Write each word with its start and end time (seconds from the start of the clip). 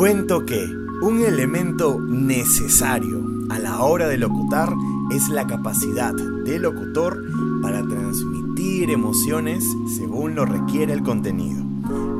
cuento 0.00 0.46
que 0.46 0.64
un 1.02 1.22
elemento 1.26 2.00
necesario 2.00 3.22
a 3.50 3.58
la 3.58 3.82
hora 3.82 4.08
de 4.08 4.16
locutar 4.16 4.72
es 5.10 5.28
la 5.28 5.46
capacidad 5.46 6.14
del 6.14 6.62
locutor 6.62 7.22
para 7.60 7.86
transmitir 7.86 8.88
emociones 8.88 9.62
según 9.94 10.34
lo 10.34 10.46
requiere 10.46 10.94
el 10.94 11.02
contenido. 11.02 11.62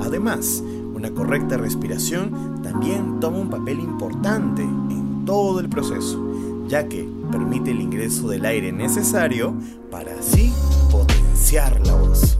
Además, 0.03 0.63
una 0.93 1.11
correcta 1.13 1.57
respiración 1.57 2.61
también 2.63 3.19
toma 3.19 3.39
un 3.39 3.49
papel 3.49 3.81
importante 3.81 4.61
en 4.61 5.25
todo 5.25 5.59
el 5.61 5.71
proceso, 5.71 6.23
ya 6.69 6.87
que 6.87 7.09
permite 7.33 7.71
el 7.71 7.81
ingreso 7.81 8.29
del 8.29 8.45
aire 8.45 8.73
necesario 8.73 9.55
para 9.91 10.13
así 10.19 10.53
potenciar 10.91 11.81
la 11.87 11.95
voz. 11.95 12.40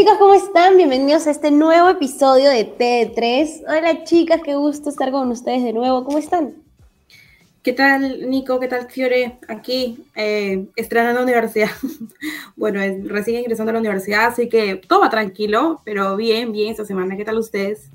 Chicos, 0.00 0.16
¿cómo 0.18 0.32
están? 0.32 0.78
Bienvenidos 0.78 1.26
a 1.26 1.30
este 1.30 1.50
nuevo 1.50 1.90
episodio 1.90 2.48
de 2.48 2.64
T3. 2.66 3.64
Hola 3.68 4.02
chicas, 4.04 4.40
qué 4.42 4.54
gusto 4.54 4.88
estar 4.88 5.10
con 5.10 5.30
ustedes 5.30 5.62
de 5.62 5.74
nuevo. 5.74 6.04
¿Cómo 6.04 6.16
están? 6.16 6.54
¿Qué 7.62 7.74
tal, 7.74 8.30
Nico? 8.30 8.58
¿Qué 8.58 8.66
tal, 8.66 8.90
Fiore? 8.90 9.38
Aquí, 9.46 10.06
eh, 10.14 10.64
estrenando 10.74 11.20
la 11.20 11.24
universidad. 11.24 11.68
bueno, 12.56 12.80
recién 13.10 13.40
ingresando 13.40 13.68
a 13.68 13.74
la 13.74 13.80
universidad, 13.80 14.28
así 14.28 14.48
que 14.48 14.76
todo 14.76 15.00
va 15.00 15.10
tranquilo, 15.10 15.82
pero 15.84 16.16
bien, 16.16 16.50
bien 16.50 16.70
esta 16.70 16.86
semana. 16.86 17.14
¿Qué 17.18 17.26
tal 17.26 17.36
ustedes? 17.36 17.90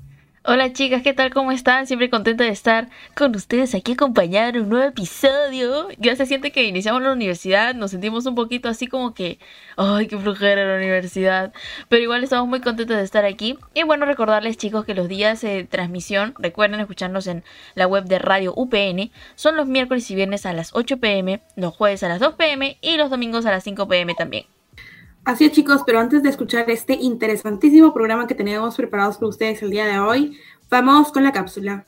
Hola 0.48 0.72
chicas, 0.72 1.02
¿qué 1.02 1.12
tal? 1.12 1.34
¿Cómo 1.34 1.50
están? 1.50 1.88
Siempre 1.88 2.08
contenta 2.08 2.44
de 2.44 2.50
estar 2.50 2.88
con 3.16 3.34
ustedes 3.34 3.74
aquí 3.74 3.94
acompañada 3.94 4.50
en 4.50 4.60
un 4.60 4.68
nuevo 4.68 4.86
episodio. 4.86 5.88
Ya 5.98 6.14
se 6.14 6.24
siente 6.24 6.52
que 6.52 6.62
iniciamos 6.62 7.02
la 7.02 7.12
universidad, 7.12 7.74
nos 7.74 7.90
sentimos 7.90 8.26
un 8.26 8.36
poquito 8.36 8.68
así 8.68 8.86
como 8.86 9.12
que, 9.12 9.40
ay, 9.76 10.06
qué 10.06 10.16
flujera 10.16 10.64
la 10.64 10.76
universidad. 10.76 11.52
Pero 11.88 12.04
igual 12.04 12.22
estamos 12.22 12.46
muy 12.46 12.60
contentos 12.60 12.96
de 12.96 13.02
estar 13.02 13.24
aquí. 13.24 13.58
Y 13.74 13.82
bueno, 13.82 14.06
recordarles 14.06 14.56
chicos 14.56 14.84
que 14.84 14.94
los 14.94 15.08
días 15.08 15.40
de 15.40 15.64
transmisión, 15.64 16.32
recuerden 16.38 16.78
escucharnos 16.78 17.26
en 17.26 17.42
la 17.74 17.88
web 17.88 18.04
de 18.04 18.20
Radio 18.20 18.54
UPN, 18.54 19.10
son 19.34 19.56
los 19.56 19.66
miércoles 19.66 20.08
y 20.12 20.14
viernes 20.14 20.46
a 20.46 20.52
las 20.52 20.70
8 20.76 20.98
pm, 20.98 21.42
los 21.56 21.74
jueves 21.74 22.04
a 22.04 22.08
las 22.08 22.20
2 22.20 22.34
pm 22.34 22.78
y 22.80 22.96
los 22.96 23.10
domingos 23.10 23.46
a 23.46 23.50
las 23.50 23.64
5 23.64 23.88
pm 23.88 24.14
también. 24.14 24.46
Así 25.26 25.44
es 25.44 25.50
chicos, 25.50 25.82
pero 25.84 25.98
antes 25.98 26.22
de 26.22 26.28
escuchar 26.28 26.70
este 26.70 26.94
interesantísimo 26.94 27.92
programa 27.92 28.28
que 28.28 28.36
tenemos 28.36 28.76
preparados 28.76 29.16
para 29.16 29.28
ustedes 29.28 29.60
el 29.60 29.70
día 29.70 29.84
de 29.84 29.98
hoy, 29.98 30.38
vamos 30.70 31.10
con 31.10 31.24
la 31.24 31.32
cápsula. 31.32 31.84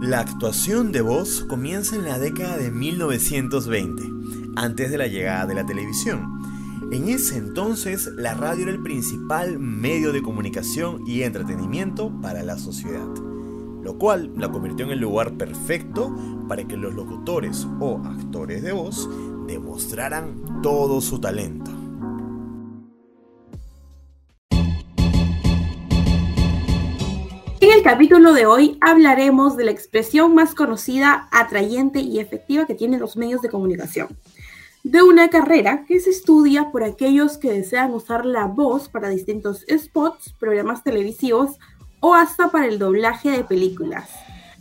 La 0.00 0.18
actuación 0.18 0.90
de 0.90 1.00
voz 1.00 1.44
comienza 1.44 1.94
en 1.94 2.06
la 2.06 2.18
década 2.18 2.56
de 2.56 2.72
1920, 2.72 4.02
antes 4.56 4.90
de 4.90 4.98
la 4.98 5.06
llegada 5.06 5.46
de 5.46 5.54
la 5.54 5.64
televisión. 5.64 6.40
En 6.90 7.08
ese 7.08 7.38
entonces, 7.38 8.10
la 8.16 8.34
radio 8.34 8.64
era 8.64 8.72
el 8.72 8.82
principal 8.82 9.60
medio 9.60 10.12
de 10.12 10.22
comunicación 10.22 11.06
y 11.06 11.22
entretenimiento 11.22 12.12
para 12.20 12.42
la 12.42 12.58
sociedad 12.58 13.27
lo 13.88 13.96
cual 13.96 14.30
la 14.36 14.52
convirtió 14.52 14.84
en 14.84 14.92
el 14.92 14.98
lugar 14.98 15.32
perfecto 15.38 16.14
para 16.46 16.62
que 16.62 16.76
los 16.76 16.94
locutores 16.94 17.66
o 17.80 17.98
actores 18.04 18.62
de 18.62 18.72
voz 18.72 19.08
demostraran 19.46 20.60
todo 20.60 21.00
su 21.00 21.18
talento. 21.18 21.70
En 27.60 27.72
el 27.72 27.82
capítulo 27.82 28.34
de 28.34 28.44
hoy 28.44 28.76
hablaremos 28.82 29.56
de 29.56 29.64
la 29.64 29.70
expresión 29.70 30.34
más 30.34 30.54
conocida, 30.54 31.26
atrayente 31.32 32.00
y 32.00 32.18
efectiva 32.18 32.66
que 32.66 32.74
tienen 32.74 33.00
los 33.00 33.16
medios 33.16 33.40
de 33.40 33.48
comunicación. 33.48 34.08
De 34.84 35.02
una 35.02 35.30
carrera 35.30 35.86
que 35.88 35.98
se 35.98 36.10
estudia 36.10 36.70
por 36.72 36.84
aquellos 36.84 37.38
que 37.38 37.52
desean 37.52 37.94
usar 37.94 38.26
la 38.26 38.44
voz 38.44 38.90
para 38.90 39.08
distintos 39.08 39.64
spots, 39.66 40.34
programas 40.38 40.84
televisivos 40.84 41.58
o 42.00 42.14
hasta 42.14 42.50
para 42.50 42.66
el 42.66 42.78
doblaje 42.78 43.30
de 43.30 43.44
películas. 43.44 44.08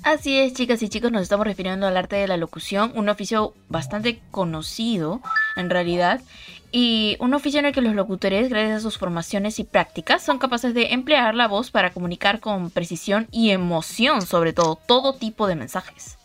Así 0.04 0.38
es, 0.38 0.54
chicas 0.54 0.82
y 0.82 0.90
chicos, 0.90 1.12
nos 1.12 1.24
estamos 1.24 1.46
refiriendo 1.46 1.86
al 1.86 1.98
arte 1.98 2.16
de 2.16 2.28
la 2.28 2.38
locución, 2.38 2.94
un 2.96 3.10
oficio 3.10 3.54
bastante 3.68 4.22
conocido 4.32 5.22
en 5.58 5.70
realidad, 5.70 6.22
y 6.72 7.18
un 7.20 7.34
oficio 7.34 7.60
en 7.60 7.66
el 7.66 7.74
que 7.74 7.82
los 7.82 7.96
locutores, 7.96 8.50
gracias 8.50 8.78
a 8.78 8.82
sus 8.82 8.98
formaciones 8.98 9.60
y 9.60 9.64
prácticas, 9.64 10.22
son 10.22 10.38
capaces 10.38 10.74
de 10.74 10.94
emplear 10.94 11.34
la 11.34 11.48
voz 11.48 11.72
para 11.72 11.92
comunicar 11.92 12.40
con 12.40 12.70
precisión 12.70 13.28
y 13.32 13.52
emoción, 13.52 14.22
sobre 14.22 14.54
todo, 14.54 14.78
todo 14.86 15.14
tipo 15.14 15.48
de 15.48 15.56
mensajes. 15.56 16.18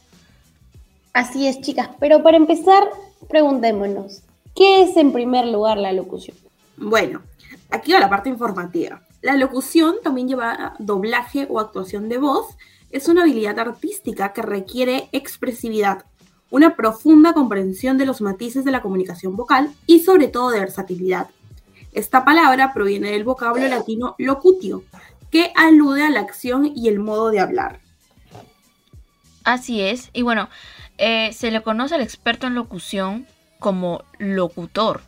Así 1.12 1.46
es, 1.46 1.60
chicas, 1.60 1.90
pero 2.00 2.22
para 2.22 2.36
empezar, 2.36 2.84
preguntémonos, 3.28 4.22
¿qué 4.54 4.82
es 4.82 4.96
en 4.96 5.12
primer 5.12 5.46
lugar 5.46 5.78
la 5.78 5.92
locución? 5.92 6.36
Bueno, 6.76 7.22
aquí 7.70 7.92
va 7.92 8.00
la 8.00 8.10
parte 8.10 8.28
informativa. 8.28 9.00
La 9.22 9.36
locución 9.36 9.96
también 10.02 10.28
lleva 10.28 10.74
doblaje 10.80 11.46
o 11.48 11.60
actuación 11.60 12.08
de 12.08 12.18
voz. 12.18 12.56
Es 12.90 13.08
una 13.08 13.22
habilidad 13.22 13.58
artística 13.60 14.32
que 14.32 14.42
requiere 14.42 15.08
expresividad, 15.12 16.04
una 16.50 16.76
profunda 16.76 17.32
comprensión 17.32 17.98
de 17.98 18.04
los 18.04 18.20
matices 18.20 18.64
de 18.64 18.72
la 18.72 18.82
comunicación 18.82 19.36
vocal 19.36 19.72
y 19.86 20.00
sobre 20.00 20.26
todo 20.26 20.50
de 20.50 20.58
versatilidad. 20.58 21.28
Esta 21.92 22.24
palabra 22.24 22.74
proviene 22.74 23.12
del 23.12 23.22
vocablo 23.22 23.66
latino 23.68 24.16
locutio, 24.18 24.82
que 25.30 25.52
alude 25.54 26.02
a 26.02 26.10
la 26.10 26.20
acción 26.20 26.70
y 26.74 26.88
el 26.88 26.98
modo 26.98 27.30
de 27.30 27.40
hablar. 27.40 27.80
Así 29.44 29.80
es, 29.80 30.10
y 30.12 30.22
bueno, 30.22 30.48
eh, 30.98 31.32
se 31.32 31.50
le 31.50 31.62
conoce 31.62 31.94
al 31.94 32.00
experto 32.00 32.46
en 32.46 32.54
locución 32.54 33.26
como 33.58 34.02
locutor. 34.18 35.02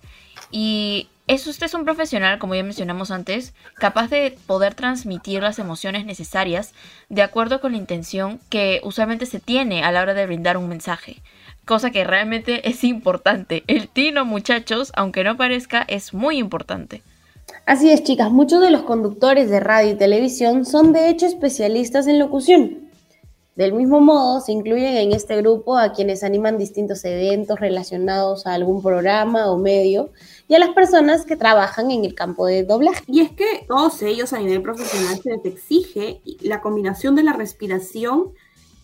Y 0.50 1.08
es 1.26 1.46
usted 1.46 1.72
un 1.74 1.84
profesional, 1.84 2.38
como 2.38 2.54
ya 2.54 2.62
mencionamos 2.62 3.10
antes, 3.10 3.54
capaz 3.76 4.10
de 4.10 4.36
poder 4.46 4.74
transmitir 4.74 5.42
las 5.42 5.58
emociones 5.58 6.04
necesarias 6.04 6.74
de 7.08 7.22
acuerdo 7.22 7.62
con 7.62 7.72
la 7.72 7.78
intención 7.78 8.40
que 8.50 8.80
usualmente 8.84 9.24
se 9.24 9.40
tiene 9.40 9.84
a 9.84 9.92
la 9.92 10.02
hora 10.02 10.12
de 10.12 10.26
brindar 10.26 10.58
un 10.58 10.68
mensaje. 10.68 11.22
Cosa 11.64 11.90
que 11.90 12.04
realmente 12.04 12.68
es 12.68 12.84
importante. 12.84 13.64
El 13.68 13.88
tino, 13.88 14.26
muchachos, 14.26 14.92
aunque 14.96 15.24
no 15.24 15.36
parezca, 15.36 15.84
es 15.88 16.12
muy 16.12 16.36
importante. 16.36 17.02
Así 17.64 17.90
es, 17.90 18.02
chicas, 18.02 18.30
muchos 18.30 18.60
de 18.60 18.70
los 18.70 18.82
conductores 18.82 19.48
de 19.48 19.60
radio 19.60 19.92
y 19.92 19.96
televisión 19.96 20.66
son 20.66 20.92
de 20.92 21.08
hecho 21.08 21.24
especialistas 21.24 22.06
en 22.06 22.18
locución. 22.18 22.83
Del 23.56 23.72
mismo 23.72 24.00
modo, 24.00 24.40
se 24.40 24.50
incluyen 24.50 24.96
en 24.96 25.12
este 25.12 25.36
grupo 25.36 25.78
a 25.78 25.92
quienes 25.92 26.24
animan 26.24 26.58
distintos 26.58 27.04
eventos 27.04 27.60
relacionados 27.60 28.46
a 28.46 28.54
algún 28.54 28.82
programa 28.82 29.48
o 29.48 29.58
medio 29.58 30.10
y 30.48 30.54
a 30.54 30.58
las 30.58 30.70
personas 30.70 31.24
que 31.24 31.36
trabajan 31.36 31.92
en 31.92 32.04
el 32.04 32.16
campo 32.16 32.46
de 32.46 32.64
doblaje. 32.64 33.04
Y 33.06 33.20
es 33.20 33.30
que 33.30 33.64
todos 33.68 34.02
ellos 34.02 34.32
a 34.32 34.40
nivel 34.40 34.60
profesional 34.60 35.20
se 35.22 35.30
les 35.30 35.44
exige 35.44 36.20
la 36.40 36.60
combinación 36.60 37.14
de 37.14 37.22
la 37.22 37.32
respiración 37.32 38.32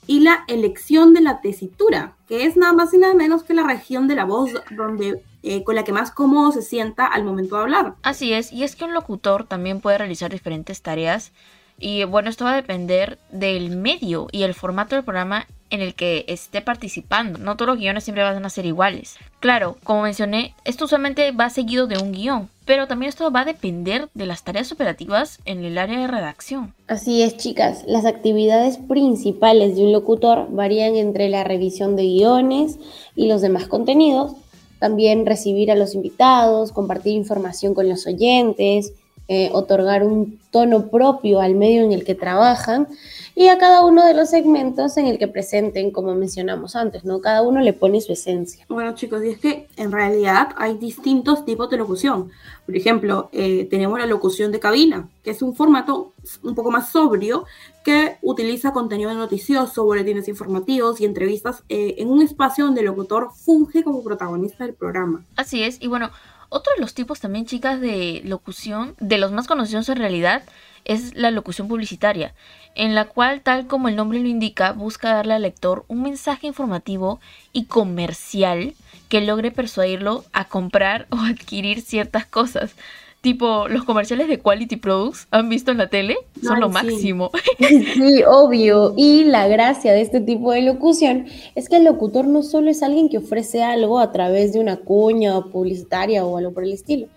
y 0.07 0.21
la 0.21 0.45
elección 0.47 1.15
de 1.15 1.21
la 1.21 1.41
tesitura, 1.41 2.17
que 2.29 2.45
es 2.45 2.57
nada 2.57 2.73
más 2.73 2.95
y 2.95 2.99
nada 2.99 3.15
menos 3.15 3.43
que 3.43 3.55
la 3.55 3.67
región 3.67 4.07
de 4.07 4.15
la 4.15 4.25
voz 4.25 4.51
donde 4.71 5.23
eh, 5.43 5.65
con 5.65 5.75
la 5.75 5.85
que 5.85 5.93
más 5.93 6.11
cómodo 6.11 6.53
se 6.53 6.63
sienta 6.63 7.07
al 7.07 7.25
momento 7.25 7.57
de 7.57 7.63
hablar. 7.63 7.95
Así 8.03 8.33
es, 8.33 8.53
y 8.53 8.63
es 8.63 8.77
que 8.77 8.85
un 8.85 8.95
locutor 8.95 9.45
también 9.45 9.81
puede 9.81 9.99
realizar 9.99 10.31
diferentes 10.31 10.83
tareas 10.83 11.33
y 11.81 12.05
bueno, 12.05 12.29
esto 12.29 12.45
va 12.45 12.53
a 12.53 12.57
depender 12.57 13.19
del 13.33 13.71
medio 13.71 14.29
y 14.31 14.43
el 14.43 14.55
formato 14.55 14.95
del 14.95 15.05
programa 15.05 15.47
en 15.71 15.81
el 15.81 15.95
que 15.95 16.25
esté 16.29 16.61
participando. 16.61 17.39
No 17.39 17.57
todos 17.57 17.69
los 17.69 17.79
guiones 17.79 18.05
siempre 18.05 18.25
van 18.25 18.45
a 18.45 18.51
ser 18.51 18.67
iguales. 18.67 19.17
Claro, 19.39 19.77
como 19.85 20.03
mencioné, 20.03 20.55
esto 20.65 20.85
usualmente 20.85 21.31
va 21.31 21.49
seguido 21.49 21.87
de 21.87 21.97
un 21.97 22.13
guion, 22.13 22.51
pero 22.67 22.87
también 22.87 23.09
esto 23.09 23.31
va 23.31 23.41
a 23.41 23.45
depender 23.45 24.09
de 24.15 24.27
las 24.27 24.43
tareas 24.43 24.71
operativas 24.73 25.39
en 25.45 25.65
el 25.65 25.79
área 25.79 25.99
de 25.99 26.09
redacción. 26.09 26.75
Así 26.89 27.23
es, 27.23 27.37
chicas. 27.37 27.85
Las 27.87 28.05
actividades 28.05 28.77
principales 28.77 29.77
de 29.77 29.85
un 29.85 29.93
locutor 29.93 30.49
varían 30.51 30.97
entre 30.97 31.29
la 31.29 31.45
revisión 31.45 31.97
de 31.97 32.03
guiones 32.03 32.79
y 33.15 33.29
los 33.29 33.41
demás 33.41 33.67
contenidos, 33.69 34.35
también 34.81 35.27
recibir 35.27 35.71
a 35.71 35.77
los 35.77 35.95
invitados, 35.95 36.73
compartir 36.73 37.15
información 37.15 37.75
con 37.75 37.89
los 37.89 38.07
oyentes, 38.07 38.93
eh, 39.33 39.49
otorgar 39.53 40.03
un 40.03 40.41
tono 40.51 40.89
propio 40.89 41.41
al 41.41 41.55
medio 41.55 41.85
en 41.85 41.93
el 41.93 42.03
que 42.03 42.17
trabajan 42.17 42.89
y 43.37 43.47
a 43.47 43.59
cada 43.59 43.85
uno 43.85 44.05
de 44.05 44.13
los 44.13 44.29
segmentos 44.29 44.97
en 44.97 45.07
el 45.07 45.19
que 45.19 45.29
presenten, 45.29 45.93
como 45.93 46.17
mencionamos 46.17 46.75
antes, 46.75 47.05
¿no? 47.05 47.21
Cada 47.21 47.43
uno 47.43 47.61
le 47.61 47.73
pone 47.73 48.01
su 48.01 48.13
esencia. 48.13 48.67
Bueno, 48.69 48.93
chicos, 48.97 49.23
y 49.25 49.29
es 49.29 49.39
que 49.39 49.69
en 49.77 49.93
realidad 49.93 50.49
hay 50.57 50.79
distintos 50.79 51.45
tipos 51.45 51.71
de 51.71 51.77
locución. 51.77 52.33
Por 52.67 52.77
ejemplo, 52.77 53.29
eh, 53.33 53.69
tenemos 53.71 54.01
la 54.01 54.07
locución 54.07 54.51
de 54.51 54.59
cabina, 54.59 55.09
que 55.23 55.31
es 55.31 55.43
un 55.43 55.55
formato 55.55 56.13
un 56.43 56.57
poco 56.57 56.73
más 56.73 56.91
sobrio 56.91 57.45
que 57.85 58.17
utiliza 58.23 58.73
contenido 58.73 59.15
noticioso, 59.15 59.85
boletines 59.85 60.27
informativos 60.27 61.01
y 61.01 61.05
entrevistas 61.05 61.63
eh, 61.69 61.95
en 61.99 62.11
un 62.11 62.21
espacio 62.21 62.65
donde 62.65 62.81
el 62.81 62.87
locutor 62.89 63.31
funge 63.33 63.85
como 63.85 64.03
protagonista 64.03 64.65
del 64.65 64.75
programa. 64.75 65.25
Así 65.37 65.63
es, 65.63 65.81
y 65.81 65.87
bueno, 65.87 66.11
otro 66.51 66.73
de 66.75 66.83
los 66.83 66.95
tipos 66.95 67.21
también, 67.21 67.47
chicas, 67.47 67.81
de 67.81 68.21
locución, 68.25 68.95
de 69.01 69.19
los 69.19 69.33
más 69.33 69.47
conocidos 69.47 69.89
en 69.89 69.97
realidad, 69.97 70.43
es 70.85 71.15
la 71.15 71.31
locución 71.31 71.69
publicitaria, 71.69 72.35
en 72.75 72.95
la 72.95 73.05
cual, 73.07 73.41
tal 73.41 73.67
como 73.67 73.89
el 73.89 73.97
nombre 73.97 74.21
lo 74.21 74.29
indica, 74.29 74.73
busca 74.73 75.15
darle 75.15 75.35
al 75.35 75.43
lector 75.43 75.85
un 75.89 76.03
mensaje 76.03 76.47
informativo 76.47 77.21
y 77.53 77.65
comercial 77.65 78.75
que 79.09 79.21
logre 79.21 79.51
persuadirlo 79.51 80.25
a 80.33 80.47
comprar 80.47 81.07
o 81.11 81.17
adquirir 81.17 81.83
ciertas 81.83 82.27
cosas. 82.27 82.75
Tipo, 83.21 83.69
los 83.69 83.85
comerciales 83.85 84.29
de 84.29 84.39
Quality 84.39 84.77
Products, 84.77 85.27
¿han 85.31 85.51
visto 85.51 85.71
en 85.71 85.77
la 85.77 85.89
tele? 85.89 86.17
Son 86.43 86.55
Ay, 86.55 86.61
lo 86.63 86.69
sí. 86.69 86.73
máximo. 86.73 87.31
Sí, 87.59 88.23
obvio. 88.27 88.95
Y 88.97 89.25
la 89.25 89.47
gracia 89.47 89.93
de 89.93 90.01
este 90.01 90.21
tipo 90.23 90.53
de 90.53 90.63
locución 90.63 91.27
es 91.55 91.69
que 91.69 91.77
el 91.77 91.85
locutor 91.85 92.27
no 92.27 92.43
solo 92.43 92.71
es 92.71 92.83
alguien 92.83 93.11
que 93.11 93.19
ofrece 93.19 93.63
algo 93.63 93.99
a 93.99 94.11
través 94.11 94.55
de 94.55 94.61
una 94.61 94.77
cuña 94.77 95.39
publicitaria 95.43 96.25
o 96.25 96.39
algo 96.39 96.53
por 96.55 96.65
el 96.65 96.73
estilo, 96.73 97.09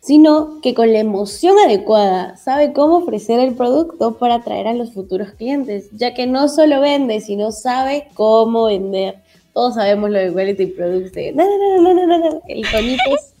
sino 0.00 0.60
que 0.60 0.74
con 0.74 0.92
la 0.92 0.98
emoción 0.98 1.56
adecuada 1.64 2.36
sabe 2.36 2.74
cómo 2.74 2.98
ofrecer 2.98 3.40
el 3.40 3.54
producto 3.54 4.18
para 4.18 4.34
atraer 4.36 4.68
a 4.68 4.74
los 4.74 4.92
futuros 4.92 5.30
clientes, 5.30 5.88
ya 5.92 6.12
que 6.12 6.26
no 6.26 6.48
solo 6.48 6.80
vende, 6.82 7.20
sino 7.22 7.52
sabe 7.52 8.08
cómo 8.14 8.66
vender. 8.66 9.16
Todos 9.54 9.74
sabemos 9.76 10.10
lo 10.10 10.18
de 10.18 10.30
Quality 10.30 10.66
Products. 10.66 11.12
de, 11.12 11.32
"Na, 11.32 11.44
na, 11.44 11.80
na, 11.82 11.94
na, 11.94 12.06
na, 12.06 12.18
na". 12.18 12.38
El 12.46 12.62
tonito 12.70 13.02
es 13.14 13.32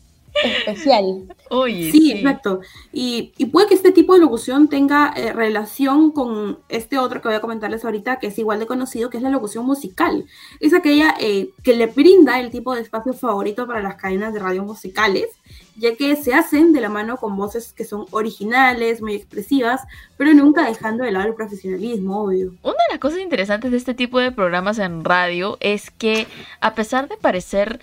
especial. 0.44 1.26
Oye, 1.50 1.90
Sí, 1.90 2.12
exacto. 2.12 2.60
Y, 2.92 3.32
y 3.36 3.46
puede 3.46 3.68
que 3.68 3.74
este 3.74 3.92
tipo 3.92 4.14
de 4.14 4.20
locución 4.20 4.68
tenga 4.68 5.12
eh, 5.16 5.32
relación 5.32 6.10
con 6.12 6.58
este 6.68 6.98
otro 6.98 7.20
que 7.20 7.28
voy 7.28 7.36
a 7.36 7.40
comentarles 7.40 7.84
ahorita, 7.84 8.18
que 8.18 8.28
es 8.28 8.38
igual 8.38 8.58
de 8.58 8.66
conocido, 8.66 9.10
que 9.10 9.16
es 9.16 9.22
la 9.22 9.30
locución 9.30 9.66
musical. 9.66 10.26
Es 10.60 10.74
aquella 10.74 11.14
eh, 11.20 11.50
que 11.62 11.74
le 11.74 11.86
brinda 11.86 12.40
el 12.40 12.50
tipo 12.50 12.74
de 12.74 12.82
espacio 12.82 13.12
favorito 13.12 13.66
para 13.66 13.82
las 13.82 13.96
cadenas 13.96 14.32
de 14.32 14.40
radio 14.40 14.64
musicales, 14.64 15.26
ya 15.76 15.94
que 15.94 16.16
se 16.16 16.34
hacen 16.34 16.72
de 16.72 16.80
la 16.80 16.88
mano 16.88 17.16
con 17.16 17.36
voces 17.36 17.72
que 17.72 17.84
son 17.84 18.06
originales, 18.10 19.02
muy 19.02 19.14
expresivas, 19.14 19.82
pero 20.16 20.32
nunca 20.34 20.66
dejando 20.66 21.04
de 21.04 21.12
lado 21.12 21.28
el 21.28 21.34
profesionalismo, 21.34 22.24
obvio. 22.24 22.54
Una 22.62 22.72
de 22.72 22.92
las 22.92 22.98
cosas 22.98 23.20
interesantes 23.20 23.70
de 23.70 23.76
este 23.76 23.94
tipo 23.94 24.18
de 24.18 24.32
programas 24.32 24.78
en 24.78 25.04
radio 25.04 25.56
es 25.60 25.90
que, 25.90 26.26
a 26.60 26.74
pesar 26.74 27.08
de 27.08 27.16
parecer 27.16 27.80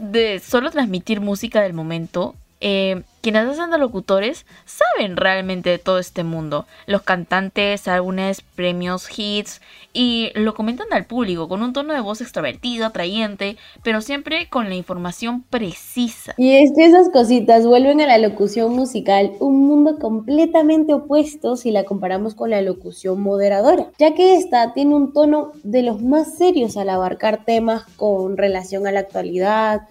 de 0.00 0.40
solo 0.40 0.70
transmitir 0.70 1.20
música 1.20 1.60
del 1.60 1.74
momento, 1.74 2.34
eh, 2.66 3.02
quienes 3.20 3.46
hacen 3.46 3.70
de 3.70 3.76
locutores 3.76 4.46
saben 4.64 5.18
realmente 5.18 5.68
de 5.68 5.78
todo 5.78 5.98
este 5.98 6.24
mundo. 6.24 6.64
Los 6.86 7.02
cantantes, 7.02 7.86
álbumes, 7.88 8.40
premios, 8.40 9.06
hits, 9.18 9.60
y 9.92 10.30
lo 10.34 10.54
comentan 10.54 10.86
al 10.90 11.04
público 11.04 11.46
con 11.46 11.62
un 11.62 11.74
tono 11.74 11.92
de 11.92 12.00
voz 12.00 12.22
extrovertido, 12.22 12.86
atrayente, 12.86 13.58
pero 13.82 14.00
siempre 14.00 14.48
con 14.48 14.70
la 14.70 14.76
información 14.76 15.42
precisa. 15.42 16.32
Y 16.38 16.52
es 16.52 16.72
que 16.74 16.86
esas 16.86 17.10
cositas 17.10 17.66
vuelven 17.66 18.00
a 18.00 18.06
la 18.06 18.16
locución 18.16 18.74
musical 18.74 19.32
un 19.40 19.66
mundo 19.66 19.98
completamente 19.98 20.94
opuesto 20.94 21.56
si 21.56 21.70
la 21.70 21.84
comparamos 21.84 22.34
con 22.34 22.48
la 22.48 22.62
locución 22.62 23.20
moderadora, 23.20 23.88
ya 23.98 24.14
que 24.14 24.36
esta 24.36 24.72
tiene 24.72 24.94
un 24.94 25.12
tono 25.12 25.52
de 25.64 25.82
los 25.82 26.00
más 26.00 26.38
serios 26.38 26.78
al 26.78 26.88
abarcar 26.88 27.44
temas 27.44 27.84
con 27.96 28.38
relación 28.38 28.86
a 28.86 28.92
la 28.92 29.00
actualidad, 29.00 29.82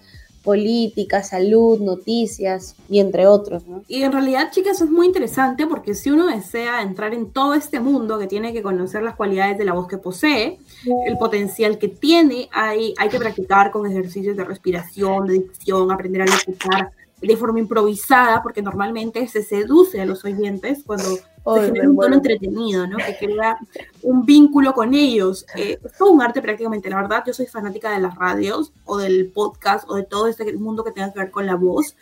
política, 0.44 1.22
salud, 1.22 1.80
noticias 1.80 2.76
y 2.88 3.00
entre 3.00 3.26
otros. 3.26 3.64
Y 3.88 4.02
en 4.02 4.12
realidad, 4.12 4.50
chicas, 4.52 4.80
es 4.80 4.90
muy 4.90 5.06
interesante 5.06 5.66
porque 5.66 5.94
si 5.94 6.10
uno 6.10 6.26
desea 6.26 6.82
entrar 6.82 7.14
en 7.14 7.30
todo 7.30 7.54
este 7.54 7.80
mundo 7.80 8.18
que 8.18 8.26
tiene 8.26 8.52
que 8.52 8.62
conocer 8.62 9.02
las 9.02 9.16
cualidades 9.16 9.56
de 9.56 9.64
la 9.64 9.72
voz 9.72 9.88
que 9.88 9.96
posee, 9.96 10.58
el 11.06 11.16
potencial 11.16 11.78
que 11.78 11.88
tiene, 11.88 12.48
hay, 12.52 12.94
hay 12.98 13.08
que 13.08 13.18
practicar 13.18 13.70
con 13.70 13.90
ejercicios 13.90 14.36
de 14.36 14.44
respiración, 14.44 15.26
de 15.26 15.34
dicción, 15.34 15.90
aprender 15.90 16.22
a 16.22 16.26
locutar 16.26 16.90
de 17.22 17.36
forma 17.38 17.58
improvisada, 17.58 18.42
porque 18.42 18.60
normalmente 18.60 19.26
se 19.28 19.42
seduce 19.42 19.98
a 20.00 20.04
los 20.04 20.26
oyentes 20.26 20.82
cuando 20.84 21.08
Ay, 21.46 21.60
se 21.60 21.66
genera 21.66 21.84
me 21.84 21.90
un 21.90 21.96
tono 21.98 22.14
entretenido, 22.16 22.86
¿no? 22.86 22.96
Que 22.98 23.16
crea 23.18 23.58
un 24.02 24.24
vínculo 24.24 24.72
con 24.72 24.94
ellos. 24.94 25.46
Eh, 25.56 25.78
es 25.82 25.92
todo 25.98 26.10
un 26.10 26.22
arte 26.22 26.40
prácticamente, 26.40 26.88
la 26.90 26.96
verdad. 26.96 27.22
Yo 27.26 27.34
soy 27.34 27.46
fanática 27.46 27.90
de 27.90 28.00
las 28.00 28.14
radios 28.14 28.72
o 28.84 28.98
del 28.98 29.30
podcast 29.30 29.88
o 29.88 29.96
de 29.96 30.04
todo 30.04 30.26
este 30.28 30.52
mundo 30.54 30.84
que 30.84 30.92
tenga 30.92 31.12
que 31.12 31.18
ver 31.18 31.30
con 31.30 31.46
la 31.46 31.54
voz. 31.54 31.96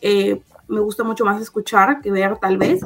Eh, 0.00 0.42
me 0.68 0.80
gusta 0.80 1.04
mucho 1.04 1.24
más 1.24 1.40
escuchar 1.40 2.00
que 2.00 2.10
ver, 2.10 2.36
tal 2.38 2.58
vez. 2.58 2.80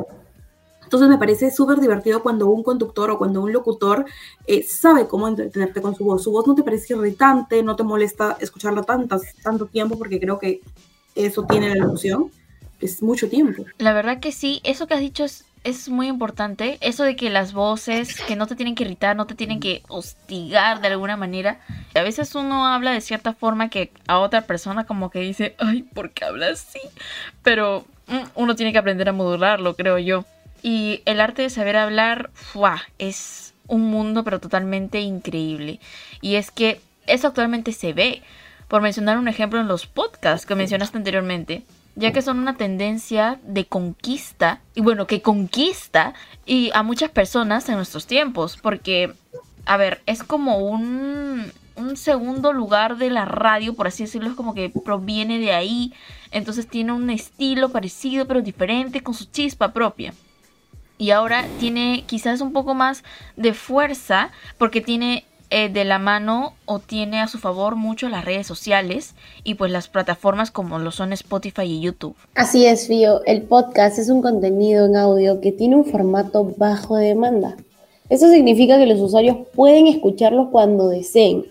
Entonces 0.92 1.08
me 1.08 1.16
parece 1.16 1.50
súper 1.50 1.80
divertido 1.80 2.22
cuando 2.22 2.48
un 2.48 2.62
conductor 2.62 3.10
o 3.10 3.16
cuando 3.16 3.40
un 3.40 3.50
locutor 3.50 4.04
eh, 4.46 4.62
sabe 4.62 5.08
cómo 5.08 5.26
entretenerte 5.26 5.80
con 5.80 5.94
su 5.94 6.04
voz. 6.04 6.22
Su 6.22 6.30
voz 6.32 6.46
no 6.46 6.54
te 6.54 6.62
parece 6.62 6.92
irritante, 6.92 7.62
no 7.62 7.76
te 7.76 7.82
molesta 7.82 8.36
escucharla 8.38 8.82
tantas, 8.82 9.22
tanto 9.42 9.64
tiempo, 9.64 9.96
porque 9.96 10.20
creo 10.20 10.38
que 10.38 10.60
eso 11.14 11.44
tiene 11.44 11.70
la 11.70 11.86
locución, 11.86 12.30
es 12.78 13.02
mucho 13.02 13.30
tiempo. 13.30 13.64
La 13.78 13.94
verdad 13.94 14.20
que 14.20 14.32
sí, 14.32 14.60
eso 14.64 14.86
que 14.86 14.92
has 14.92 15.00
dicho 15.00 15.24
es, 15.24 15.46
es 15.64 15.88
muy 15.88 16.08
importante. 16.08 16.78
Eso 16.80 17.04
de 17.04 17.16
que 17.16 17.30
las 17.30 17.52
voces 17.52 18.20
que 18.22 18.36
no 18.36 18.46
te 18.46 18.56
tienen 18.56 18.74
que 18.74 18.84
irritar, 18.84 19.16
no 19.16 19.26
te 19.26 19.34
tienen 19.34 19.60
que 19.60 19.82
hostigar 19.88 20.80
de 20.80 20.88
alguna 20.88 21.16
manera. 21.16 21.60
A 21.94 22.02
veces 22.02 22.34
uno 22.34 22.66
habla 22.66 22.92
de 22.92 23.00
cierta 23.00 23.32
forma 23.32 23.68
que 23.68 23.92
a 24.06 24.18
otra 24.18 24.42
persona 24.42 24.84
como 24.84 25.10
que 25.10 25.20
dice, 25.20 25.54
ay, 25.58 25.82
¿por 25.82 26.10
qué 26.10 26.24
hablas 26.24 26.66
así? 26.68 26.80
Pero 27.42 27.84
mm, 28.08 28.30
uno 28.34 28.56
tiene 28.56 28.72
que 28.72 28.78
aprender 28.78 29.08
a 29.08 29.12
modularlo, 29.12 29.76
creo 29.76 29.98
yo. 29.98 30.24
Y 30.62 31.02
el 31.06 31.20
arte 31.20 31.42
de 31.42 31.50
saber 31.50 31.76
hablar, 31.76 32.30
¡fua! 32.34 32.82
es 32.98 33.54
un 33.66 33.82
mundo 33.82 34.24
pero 34.24 34.40
totalmente 34.40 35.00
increíble. 35.00 35.80
Y 36.20 36.36
es 36.36 36.50
que 36.50 36.80
eso 37.06 37.28
actualmente 37.28 37.72
se 37.72 37.92
ve, 37.92 38.22
por 38.68 38.82
mencionar 38.82 39.18
un 39.18 39.28
ejemplo 39.28 39.60
en 39.60 39.68
los 39.68 39.86
podcasts 39.86 40.46
que 40.46 40.54
mencionaste 40.54 40.96
anteriormente, 40.96 41.62
ya 41.94 42.12
que 42.12 42.22
son 42.22 42.38
una 42.38 42.56
tendencia 42.56 43.38
de 43.44 43.66
conquista, 43.66 44.60
y 44.74 44.80
bueno, 44.80 45.06
que 45.06 45.22
conquista 45.22 46.14
y 46.46 46.70
a 46.74 46.82
muchas 46.82 47.10
personas 47.10 47.68
en 47.68 47.76
nuestros 47.76 48.06
tiempos, 48.06 48.56
porque, 48.60 49.12
a 49.66 49.76
ver, 49.76 50.02
es 50.06 50.22
como 50.22 50.58
un, 50.58 51.52
un 51.76 51.96
segundo 51.96 52.52
lugar 52.52 52.96
de 52.96 53.10
la 53.10 53.24
radio, 53.24 53.74
por 53.74 53.86
así 53.86 54.04
decirlo, 54.04 54.30
es 54.30 54.34
como 54.34 54.54
que 54.54 54.70
proviene 54.84 55.38
de 55.38 55.52
ahí, 55.52 55.92
entonces 56.30 56.66
tiene 56.66 56.92
un 56.92 57.10
estilo 57.10 57.68
parecido 57.70 58.26
pero 58.26 58.40
diferente, 58.40 59.02
con 59.02 59.14
su 59.14 59.26
chispa 59.26 59.72
propia. 59.72 60.14
Y 60.98 61.10
ahora 61.10 61.46
tiene 61.58 62.04
quizás 62.06 62.40
un 62.40 62.52
poco 62.52 62.74
más 62.74 63.02
de 63.36 63.54
fuerza 63.54 64.30
porque 64.56 64.80
tiene 64.80 65.26
eh, 65.54 65.68
de 65.68 65.84
la 65.84 65.98
mano 65.98 66.54
o 66.64 66.78
tiene 66.78 67.20
a 67.20 67.28
su 67.28 67.38
favor 67.38 67.76
mucho 67.76 68.08
las 68.08 68.24
redes 68.24 68.46
sociales 68.46 69.14
y 69.44 69.56
pues 69.56 69.70
las 69.70 69.88
plataformas 69.88 70.50
como 70.50 70.78
lo 70.78 70.90
son 70.90 71.12
Spotify 71.12 71.64
y 71.64 71.80
YouTube. 71.80 72.16
Así 72.34 72.64
es, 72.64 72.88
Fío. 72.88 73.22
El 73.26 73.42
podcast 73.42 73.98
es 73.98 74.08
un 74.08 74.22
contenido 74.22 74.86
en 74.86 74.96
audio 74.96 75.42
que 75.42 75.52
tiene 75.52 75.76
un 75.76 75.84
formato 75.84 76.54
bajo 76.56 76.96
demanda. 76.96 77.54
Eso 78.08 78.30
significa 78.30 78.78
que 78.78 78.86
los 78.86 78.98
usuarios 78.98 79.36
pueden 79.54 79.88
escucharlo 79.88 80.50
cuando 80.50 80.88
deseen, 80.88 81.44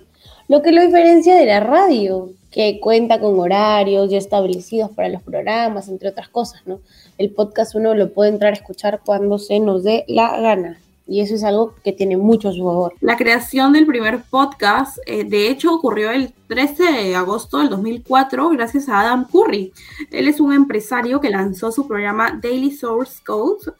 lo 0.48 0.63
que 0.63 0.72
lo 0.72 0.81
diferencia 0.81 1.36
de 1.36 1.46
la 1.46 1.60
radio, 1.60 2.31
que 2.50 2.79
cuenta 2.79 3.20
con 3.20 3.39
horarios 3.39 4.10
ya 4.10 4.17
establecidos 4.17 4.89
para 4.89 5.10
los 5.10 5.22
programas, 5.22 5.88
entre 5.89 6.10
otras 6.10 6.27
cosas, 6.27 6.62
¿no? 6.65 6.79
El 7.20 7.29
podcast 7.29 7.75
uno 7.75 7.93
lo 7.93 8.12
puede 8.12 8.31
entrar 8.31 8.53
a 8.53 8.58
escuchar 8.58 9.01
cuando 9.05 9.38
se 9.38 9.60
nos 9.60 9.84
dé 9.84 10.05
la 10.08 10.39
gana. 10.41 10.79
Y 11.12 11.20
eso 11.20 11.36
es 11.36 11.44
algo 11.44 11.75
que 11.84 11.91
tiene 11.91 12.15
mucho 12.15 12.48
a 12.48 12.53
su 12.53 12.60
favor. 12.60 12.94
La 13.01 13.18
creación 13.18 13.74
del 13.74 13.86
primer 13.86 14.24
podcast, 14.24 14.98
eh, 15.06 15.25
de 15.25 15.50
hecho, 15.50 15.74
ocurrió 15.74 16.10
el 16.10 16.32
13 16.48 16.84
de 16.84 17.15
agosto 17.18 17.58
del 17.58 17.68
2004 17.68 18.48
gracias 18.51 18.88
a 18.88 19.01
Adam 19.01 19.27
Curry. 19.30 19.74
Él 20.10 20.30
es 20.30 20.39
un 20.39 20.53
empresario 20.53 21.20
que 21.20 21.30
lanzó 21.30 21.74
su 21.74 21.86
programa 21.86 22.39
Daily 22.41 22.72
Source 22.72 23.22
Code, 23.25 23.74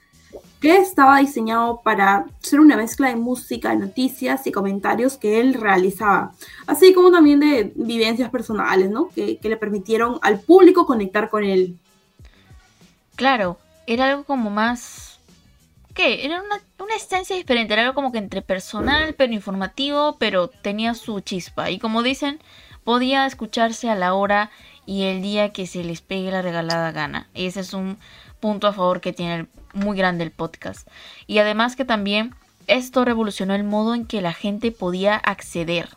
que 0.59 0.75
estaba 0.75 1.19
diseñado 1.19 1.79
para 1.81 2.25
ser 2.41 2.59
una 2.59 2.75
mezcla 2.75 3.07
de 3.07 3.15
música, 3.15 3.73
noticias 3.75 4.45
y 4.45 4.51
comentarios 4.51 5.15
que 5.15 5.39
él 5.39 5.53
realizaba, 5.53 6.33
así 6.67 6.93
como 6.93 7.11
también 7.11 7.39
de 7.39 7.71
vivencias 7.75 8.29
personales, 8.29 8.89
¿no? 8.89 9.07
Que, 9.07 9.38
que 9.38 9.47
le 9.47 9.55
permitieron 9.55 10.19
al 10.21 10.41
público 10.41 10.85
conectar 10.85 11.29
con 11.29 11.45
él. 11.45 11.77
Claro, 13.15 13.57
era 13.88 14.09
algo 14.09 14.25
como 14.25 14.50
más... 14.50 15.11
¿Qué? 15.93 16.25
Era 16.25 16.41
una, 16.41 16.62
una 16.79 16.95
esencia 16.95 17.36
diferente, 17.36 17.74
era 17.74 17.83
algo 17.83 17.95
como 17.95 18.12
que 18.12 18.17
entre 18.17 18.41
personal 18.41 19.13
pero 19.15 19.33
informativo, 19.33 20.17
pero 20.17 20.48
tenía 20.48 20.93
su 20.93 21.19
chispa. 21.19 21.69
Y 21.69 21.79
como 21.79 22.03
dicen, 22.03 22.39
podía 22.83 23.25
escucharse 23.25 23.89
a 23.89 23.95
la 23.95 24.13
hora 24.13 24.51
y 24.86 25.03
el 25.03 25.21
día 25.21 25.51
que 25.51 25.67
se 25.67 25.83
les 25.83 26.01
pegue 26.01 26.31
la 26.31 26.41
regalada 26.41 26.91
gana. 26.91 27.27
Ese 27.33 27.60
es 27.60 27.74
un 27.74 27.98
punto 28.39 28.67
a 28.67 28.74
favor 28.74 29.01
que 29.01 29.13
tiene 29.13 29.48
muy 29.74 29.98
grande 29.98 30.24
el 30.24 30.31
podcast. 30.31 30.88
Y 31.27 31.38
además 31.39 31.75
que 31.75 31.86
también 31.86 32.36
esto 32.67 33.05
revolucionó 33.05 33.53
el 33.55 33.63
modo 33.63 33.95
en 33.95 34.05
que 34.05 34.21
la 34.21 34.33
gente 34.33 34.71
podía 34.71 35.15
acceder 35.15 35.89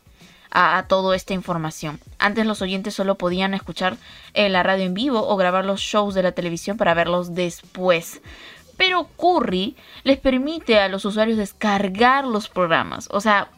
a, 0.50 0.84
toda 0.88 1.16
esta 1.16 1.34
información. 1.34 2.00
Antes 2.18 2.46
los 2.46 2.62
oyentes 2.62 2.94
solo 2.94 3.16
podían 3.16 3.54
escuchar 3.54 3.96
eh, 4.34 4.48
la 4.48 4.62
radio 4.62 4.84
en 4.84 4.94
vivo 4.94 5.26
o 5.26 5.36
grabar 5.36 5.64
los 5.64 5.80
shows 5.80 6.14
de 6.14 6.22
la 6.22 6.32
televisión 6.32 6.76
para 6.76 6.94
verlos 6.94 7.34
después. 7.34 8.20
Pero 8.76 9.08
Curry 9.16 9.76
les 10.02 10.18
permite 10.18 10.78
a 10.78 10.88
los 10.88 11.04
usuarios 11.04 11.38
descargar 11.38 12.24
los 12.24 12.48
programas. 12.48 13.08
O 13.10 13.20
sea, 13.20 13.48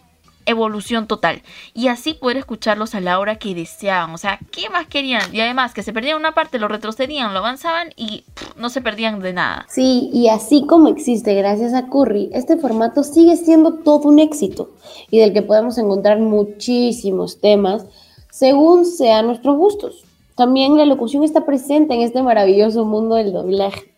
evolución 0.47 1.07
total. 1.07 1.43
Y 1.75 1.89
así 1.89 2.15
poder 2.15 2.39
escucharlos 2.39 2.95
a 2.95 3.01
la 3.01 3.19
hora 3.19 3.37
que 3.37 3.55
deseaban. 3.55 4.15
O 4.15 4.19
sea, 4.19 4.39
¿qué 4.51 4.71
más 4.71 4.87
querían? 4.87 5.35
Y 5.35 5.41
además 5.41 5.75
que 5.75 5.83
se 5.83 5.93
perdían 5.93 6.17
una 6.17 6.33
parte, 6.33 6.59
lo 6.59 6.69
retrocedían, 6.69 7.35
lo 7.35 7.41
avanzaban 7.41 7.91
y 7.97 8.25
no 8.57 8.71
se 8.71 8.81
perdían 8.81 9.21
de 9.21 9.33
nada. 9.33 9.67
Sí, 9.69 10.09
y 10.13 10.29
así 10.29 10.65
como 10.67 10.89
existe 10.89 11.35
gracias 11.35 11.75
a 11.75 11.89
Curry, 11.89 12.31
este 12.33 12.57
formato 12.57 13.03
sigue 13.03 13.37
siendo 13.37 13.75
todo 13.75 14.09
un 14.09 14.19
éxito 14.19 14.71
y 15.11 15.19
del 15.19 15.33
que 15.33 15.43
podemos 15.43 15.77
encontrar 15.79 16.19
muchísimos 16.21 17.41
temas 17.41 17.85
según 18.31 18.87
sean 18.87 19.27
nuestros 19.27 19.57
gustos. 19.57 20.05
También 20.37 20.77
la 20.77 20.85
locución 20.85 21.25
está 21.25 21.47
presente 21.47 21.95
en 21.95 22.03
este 22.03 22.23
maravilloso 22.23 22.85
mundo 22.85 23.17
del 23.17 23.33
doblaje. 23.33 23.96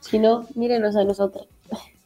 Si 0.00 0.18
no, 0.18 0.46
mírenos 0.54 0.96
a 0.96 1.04
nosotros. 1.04 1.46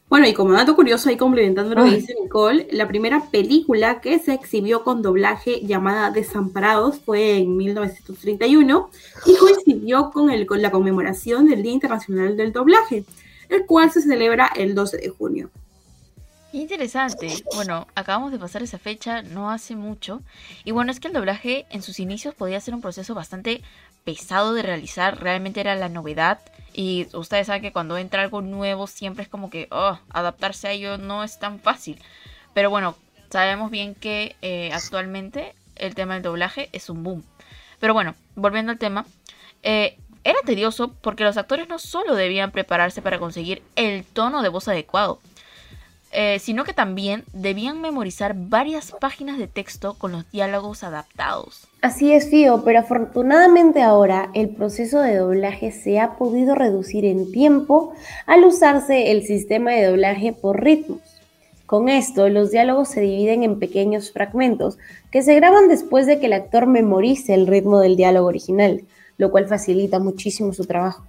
Bueno, 0.07 0.27
y 0.27 0.33
como 0.33 0.53
dato 0.53 0.75
curioso, 0.75 1.09
ahí 1.09 1.17
complementando 1.17 1.73
lo 1.73 1.83
que 1.83 1.95
dice 1.95 2.15
Nicole, 2.21 2.67
la 2.71 2.87
primera 2.87 3.23
película 3.31 4.01
que 4.01 4.19
se 4.19 4.33
exhibió 4.33 4.83
con 4.83 5.01
doblaje 5.01 5.61
llamada 5.65 6.11
Desamparados 6.11 6.99
fue 6.99 7.37
en 7.39 7.57
1931 7.57 8.89
y 9.25 9.35
coincidió 9.35 10.11
con, 10.11 10.29
el, 10.29 10.45
con 10.45 10.61
la 10.61 10.69
conmemoración 10.69 11.47
del 11.47 11.63
Día 11.63 11.73
Internacional 11.73 12.37
del 12.37 12.53
Doblaje, 12.53 13.03
el 13.49 13.65
cual 13.65 13.91
se 13.91 14.01
celebra 14.01 14.51
el 14.55 14.75
12 14.75 14.97
de 14.97 15.09
junio. 15.09 15.49
Interesante. 16.53 17.43
Bueno, 17.53 17.85
acabamos 17.95 18.31
de 18.31 18.39
pasar 18.39 18.63
esa 18.63 18.77
fecha 18.77 19.21
no 19.23 19.51
hace 19.51 19.75
mucho. 19.75 20.21
Y 20.63 20.71
bueno, 20.71 20.91
es 20.91 21.01
que 21.01 21.07
el 21.07 21.13
doblaje 21.13 21.65
en 21.69 21.81
sus 21.81 21.99
inicios 21.99 22.33
podía 22.33 22.61
ser 22.61 22.73
un 22.75 22.81
proceso 22.81 23.13
bastante 23.13 23.61
pesado 24.05 24.53
de 24.53 24.61
realizar. 24.61 25.21
Realmente 25.21 25.59
era 25.59 25.75
la 25.75 25.89
novedad. 25.89 26.39
Y 26.77 27.07
ustedes 27.13 27.47
saben 27.47 27.61
que 27.61 27.71
cuando 27.71 27.97
entra 27.97 28.21
algo 28.21 28.41
nuevo 28.41 28.85
siempre 28.85 29.23
es 29.23 29.29
como 29.29 29.49
que 29.49 29.69
oh, 29.71 29.97
adaptarse 30.09 30.67
a 30.67 30.71
ello 30.71 30.97
no 30.97 31.23
es 31.23 31.39
tan 31.39 31.61
fácil. 31.61 31.97
Pero 32.53 32.69
bueno, 32.69 32.97
sabemos 33.29 33.71
bien 33.71 33.95
que 33.95 34.35
eh, 34.41 34.71
actualmente 34.73 35.55
el 35.77 35.95
tema 35.95 36.15
del 36.15 36.23
doblaje 36.23 36.67
es 36.73 36.89
un 36.89 37.01
boom. 37.01 37.23
Pero 37.79 37.93
bueno, 37.93 38.13
volviendo 38.35 38.73
al 38.73 38.77
tema. 38.77 39.05
Eh, 39.63 39.97
era 40.25 40.39
tedioso 40.43 40.91
porque 41.01 41.23
los 41.23 41.37
actores 41.37 41.69
no 41.69 41.79
solo 41.79 42.13
debían 42.13 42.51
prepararse 42.51 43.01
para 43.01 43.19
conseguir 43.19 43.61
el 43.77 44.03
tono 44.03 44.41
de 44.41 44.49
voz 44.49 44.67
adecuado, 44.67 45.21
eh, 46.15 46.39
sino 46.39 46.63
que 46.63 46.73
también 46.73 47.25
debían 47.33 47.81
memorizar 47.81 48.33
varias 48.35 48.93
páginas 48.93 49.37
de 49.37 49.47
texto 49.47 49.95
con 49.97 50.13
los 50.13 50.31
diálogos 50.31 50.83
adaptados. 50.83 51.67
Así 51.81 52.13
es, 52.13 52.29
Fío, 52.29 52.63
pero 52.63 52.79
afortunadamente 52.79 53.81
ahora 53.81 54.29
el 54.33 54.49
proceso 54.49 55.01
de 55.01 55.17
doblaje 55.17 55.71
se 55.71 55.99
ha 55.99 56.13
podido 56.13 56.55
reducir 56.55 57.03
en 57.03 57.31
tiempo 57.31 57.93
al 58.25 58.45
usarse 58.45 59.11
el 59.11 59.25
sistema 59.25 59.71
de 59.71 59.87
doblaje 59.87 60.31
por 60.31 60.63
ritmos. 60.63 61.01
Con 61.65 61.89
esto, 61.89 62.29
los 62.29 62.49
diálogos 62.51 62.87
se 62.87 63.01
dividen 63.01 63.43
en 63.43 63.59
pequeños 63.59 64.11
fragmentos 64.11 64.77
que 65.11 65.21
se 65.21 65.35
graban 65.35 65.67
después 65.67 66.05
de 66.05 66.19
que 66.19 66.27
el 66.27 66.33
actor 66.33 66.65
memorice 66.65 67.33
el 67.33 67.45
ritmo 67.45 67.79
del 67.79 67.97
diálogo 67.97 68.27
original, 68.27 68.83
lo 69.17 69.31
cual 69.31 69.47
facilita 69.47 69.99
muchísimo 69.99 70.53
su 70.53 70.65
trabajo 70.65 71.03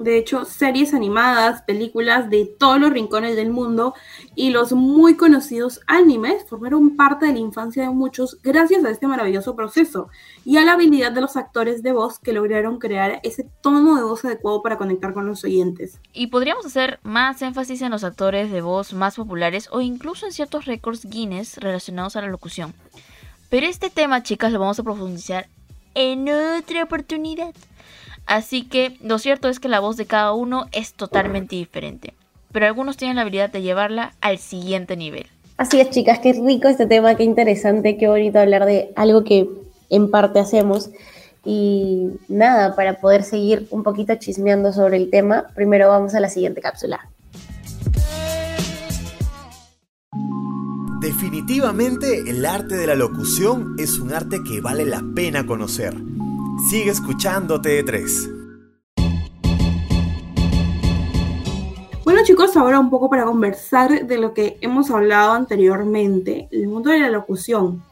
de 0.00 0.16
hecho, 0.16 0.44
series 0.46 0.94
animadas, 0.94 1.62
películas 1.62 2.30
de 2.30 2.46
todos 2.46 2.80
los 2.80 2.90
rincones 2.90 3.36
del 3.36 3.50
mundo 3.50 3.94
y 4.34 4.50
los 4.50 4.72
muy 4.72 5.16
conocidos 5.16 5.80
animes 5.86 6.44
formaron 6.48 6.96
parte 6.96 7.26
de 7.26 7.32
la 7.34 7.38
infancia 7.38 7.82
de 7.82 7.90
muchos 7.90 8.38
gracias 8.42 8.84
a 8.84 8.90
este 8.90 9.06
maravilloso 9.06 9.54
proceso 9.54 10.08
y 10.44 10.56
a 10.56 10.64
la 10.64 10.72
habilidad 10.72 11.12
de 11.12 11.20
los 11.20 11.36
actores 11.36 11.82
de 11.82 11.92
voz 11.92 12.18
que 12.18 12.32
lograron 12.32 12.78
crear 12.78 13.20
ese 13.22 13.46
tono 13.60 13.96
de 13.96 14.02
voz 14.02 14.24
adecuado 14.24 14.62
para 14.62 14.78
conectar 14.78 15.12
con 15.12 15.26
los 15.26 15.44
oyentes. 15.44 16.00
Y 16.14 16.28
podríamos 16.28 16.64
hacer 16.64 16.98
más 17.02 17.42
énfasis 17.42 17.82
en 17.82 17.90
los 17.90 18.02
actores 18.02 18.50
de 18.50 18.62
voz 18.62 18.94
más 18.94 19.16
populares 19.16 19.68
o 19.70 19.82
incluso 19.82 20.24
en 20.24 20.32
ciertos 20.32 20.64
récords 20.64 21.04
Guinness 21.04 21.58
relacionados 21.58 22.16
a 22.16 22.22
la 22.22 22.28
locución. 22.28 22.72
Pero 23.50 23.66
este 23.66 23.90
tema, 23.90 24.22
chicas, 24.22 24.52
lo 24.52 24.60
vamos 24.60 24.78
a 24.78 24.82
profundizar 24.82 25.48
en 25.94 26.28
otra 26.28 26.84
oportunidad. 26.84 27.54
Así 28.30 28.62
que 28.62 28.96
lo 29.02 29.18
cierto 29.18 29.48
es 29.48 29.58
que 29.58 29.68
la 29.68 29.80
voz 29.80 29.96
de 29.96 30.06
cada 30.06 30.32
uno 30.34 30.66
es 30.70 30.94
totalmente 30.94 31.56
diferente, 31.56 32.14
pero 32.52 32.64
algunos 32.64 32.96
tienen 32.96 33.16
la 33.16 33.22
habilidad 33.22 33.50
de 33.50 33.60
llevarla 33.60 34.14
al 34.20 34.38
siguiente 34.38 34.96
nivel. 34.96 35.26
Así 35.56 35.80
es, 35.80 35.90
chicas, 35.90 36.20
qué 36.20 36.34
rico 36.34 36.68
este 36.68 36.86
tema, 36.86 37.16
qué 37.16 37.24
interesante, 37.24 37.98
qué 37.98 38.06
bonito 38.06 38.38
hablar 38.38 38.66
de 38.66 38.92
algo 38.94 39.24
que 39.24 39.48
en 39.88 40.12
parte 40.12 40.38
hacemos. 40.38 40.90
Y 41.44 42.06
nada, 42.28 42.76
para 42.76 43.00
poder 43.00 43.24
seguir 43.24 43.66
un 43.72 43.82
poquito 43.82 44.14
chismeando 44.14 44.72
sobre 44.72 44.98
el 44.98 45.10
tema, 45.10 45.48
primero 45.56 45.88
vamos 45.88 46.14
a 46.14 46.20
la 46.20 46.28
siguiente 46.28 46.60
cápsula. 46.60 47.10
Definitivamente 51.00 52.30
el 52.30 52.46
arte 52.46 52.76
de 52.76 52.86
la 52.86 52.94
locución 52.94 53.74
es 53.76 53.98
un 53.98 54.12
arte 54.12 54.38
que 54.48 54.60
vale 54.60 54.84
la 54.84 55.02
pena 55.16 55.46
conocer. 55.46 55.96
Sigue 56.68 56.90
escuchando 56.90 57.62
TD3. 57.62 58.38
Bueno 62.04 62.20
chicos, 62.24 62.56
ahora 62.56 62.78
un 62.78 62.90
poco 62.90 63.08
para 63.08 63.24
conversar 63.24 64.06
de 64.06 64.18
lo 64.18 64.34
que 64.34 64.58
hemos 64.60 64.90
hablado 64.90 65.32
anteriormente, 65.32 66.48
el 66.52 66.68
mundo 66.68 66.90
de 66.90 67.00
la 67.00 67.08
locución. 67.08 67.82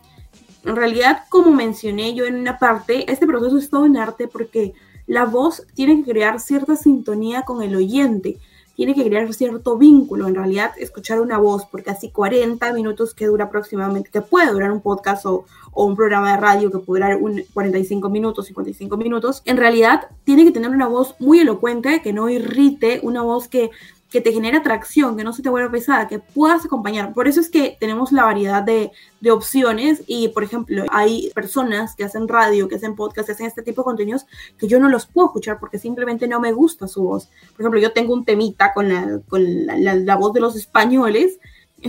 En 0.65 0.77
realidad, 0.77 1.25
como 1.31 1.51
mencioné 1.51 2.15
yo 2.15 2.27
en 2.27 2.35
una 2.35 2.59
parte, 2.59 3.11
este 3.11 3.27
proceso 3.27 3.57
es 3.57 3.71
todo 3.71 3.83
un 3.83 3.97
arte 3.97 4.29
porque 4.29 4.75
la 5.07 5.25
voz 5.25 5.67
tiene 5.75 5.97
que 6.03 6.11
crear 6.11 6.39
cierta 6.39 6.77
sintonía 6.77 7.43
con 7.43 7.63
el 7.63 7.75
oyente 7.75 8.39
tiene 8.79 8.95
que 8.95 9.05
crear 9.05 9.35
cierto 9.35 9.77
vínculo, 9.77 10.29
en 10.29 10.37
realidad, 10.37 10.71
escuchar 10.79 11.21
una 11.21 11.37
voz, 11.37 11.67
porque 11.67 11.87
casi 11.87 12.13
40 12.13 12.73
minutos 12.75 13.13
que 13.13 13.27
dura 13.27 13.47
aproximadamente, 13.47 14.09
que 14.09 14.23
puede 14.23 14.53
durar 14.53 14.71
un 14.71 14.81
podcast 14.81 15.27
o, 15.27 15.47
un 15.75 15.97
programa 15.97 16.31
de 16.31 16.37
radio 16.37 16.71
que 16.71 16.79
puede 16.79 17.03
durar 17.03 17.21
un 17.21 17.43
45 17.53 18.09
minutos, 18.09 18.47
55 18.47 18.97
minutos, 18.97 19.43
en 19.47 19.57
realidad 19.57 20.07
tiene 20.23 20.45
que 20.45 20.53
tener 20.53 20.71
una 20.71 20.87
voz 20.87 21.17
muy 21.19 21.41
elocuente, 21.41 22.03
que 22.03 22.13
no 22.13 22.29
irrite, 22.29 23.01
una 23.03 23.23
voz 23.23 23.49
que 23.49 23.73
que 24.11 24.21
te 24.21 24.33
genere 24.33 24.57
atracción, 24.57 25.17
que 25.17 25.25
no 25.25 25.33
se 25.33 25.43
te 25.43 25.51
vuelva 25.51 25.71
pesada, 25.71 26.09
que 26.09 26.19
puedas 26.19 26.65
acompañar. 26.65 27.13
Por 27.13 27.29
eso 27.29 27.41
es 27.41 27.51
que 27.51 27.77
tenemos 27.79 28.11
la 28.11 28.25
variedad 28.25 28.63
de, 28.63 28.91
de, 29.21 29.31
opciones 29.31 30.03
y, 30.07 30.29
por 30.29 30.45
ejemplo, 30.45 30.85
hay 30.91 31.31
personas 31.35 31.95
que 31.95 32.05
hacen 32.05 32.27
radio, 32.27 32.69
que 32.69 32.77
hacen 32.77 32.97
podcast, 32.97 33.27
que 33.27 33.33
hacen 33.33 33.47
este 33.47 33.63
tipo 33.63 33.83
de 33.83 33.87
contenidos 33.87 34.27
que 34.57 34.67
yo 34.67 34.81
no 34.81 34.89
los 34.89 35.07
puedo 35.07 35.29
escuchar 35.29 35.61
porque 35.61 35.79
simplemente 35.79 36.27
no 36.27 36.41
me 36.41 36.53
gusta 36.53 36.89
su 36.89 37.03
voz. 37.03 37.29
Por 37.53 37.61
ejemplo, 37.61 37.81
yo 37.81 37.93
tengo 37.93 38.15
un 38.15 38.25
temita 38.25 38.73
con 38.73 38.89
la, 38.89 39.21
con 39.29 39.67
la, 39.67 40.17
voz 40.17 40.33
de 40.33 40.41
los 40.41 40.57
españoles. 40.57 41.39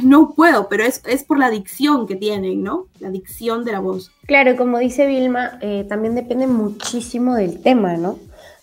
No 0.03 0.33
puedo, 0.35 0.67
pero 0.67 0.83
es, 0.83 1.01
es, 1.07 1.23
por 1.23 1.39
la 1.39 1.49
dicción 1.49 2.05
que 2.05 2.15
tienen, 2.15 2.61
¿no? 2.61 2.87
La 2.99 3.09
dicción 3.09 3.65
de 3.65 3.71
la 3.71 3.79
voz. 3.79 4.11
Claro, 4.27 4.55
como 4.55 4.77
dice 4.77 5.07
Vilma, 5.07 5.57
eh, 5.61 5.85
también 5.89 6.13
depende 6.13 6.45
muchísimo 6.45 7.33
del 7.33 7.61
tema, 7.61 7.95
¿no? 7.97 8.19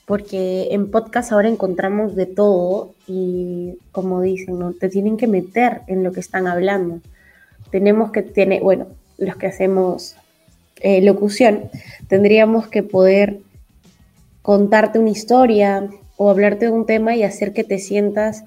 Porque 0.06 0.68
en 0.70 0.90
podcast 0.90 1.32
ahora 1.32 1.48
encontramos 1.48 2.14
de 2.14 2.26
todo 2.26 2.94
y 3.08 3.74
como 3.90 4.22
dicen, 4.22 4.58
¿no? 4.58 4.72
te 4.72 4.88
tienen 4.88 5.16
que 5.16 5.26
meter 5.26 5.82
en 5.88 6.04
lo 6.04 6.12
que 6.12 6.20
están 6.20 6.46
hablando. 6.46 7.00
Tenemos 7.70 8.12
que 8.12 8.22
tener, 8.22 8.62
bueno, 8.62 8.86
los 9.18 9.36
que 9.36 9.48
hacemos 9.48 10.16
eh, 10.80 11.02
locución, 11.02 11.70
tendríamos 12.08 12.68
que 12.68 12.84
poder 12.84 13.40
contarte 14.42 15.00
una 15.00 15.10
historia 15.10 15.88
o 16.16 16.30
hablarte 16.30 16.66
de 16.66 16.70
un 16.70 16.86
tema 16.86 17.16
y 17.16 17.24
hacer 17.24 17.52
que 17.52 17.64
te 17.64 17.78
sientas 17.78 18.44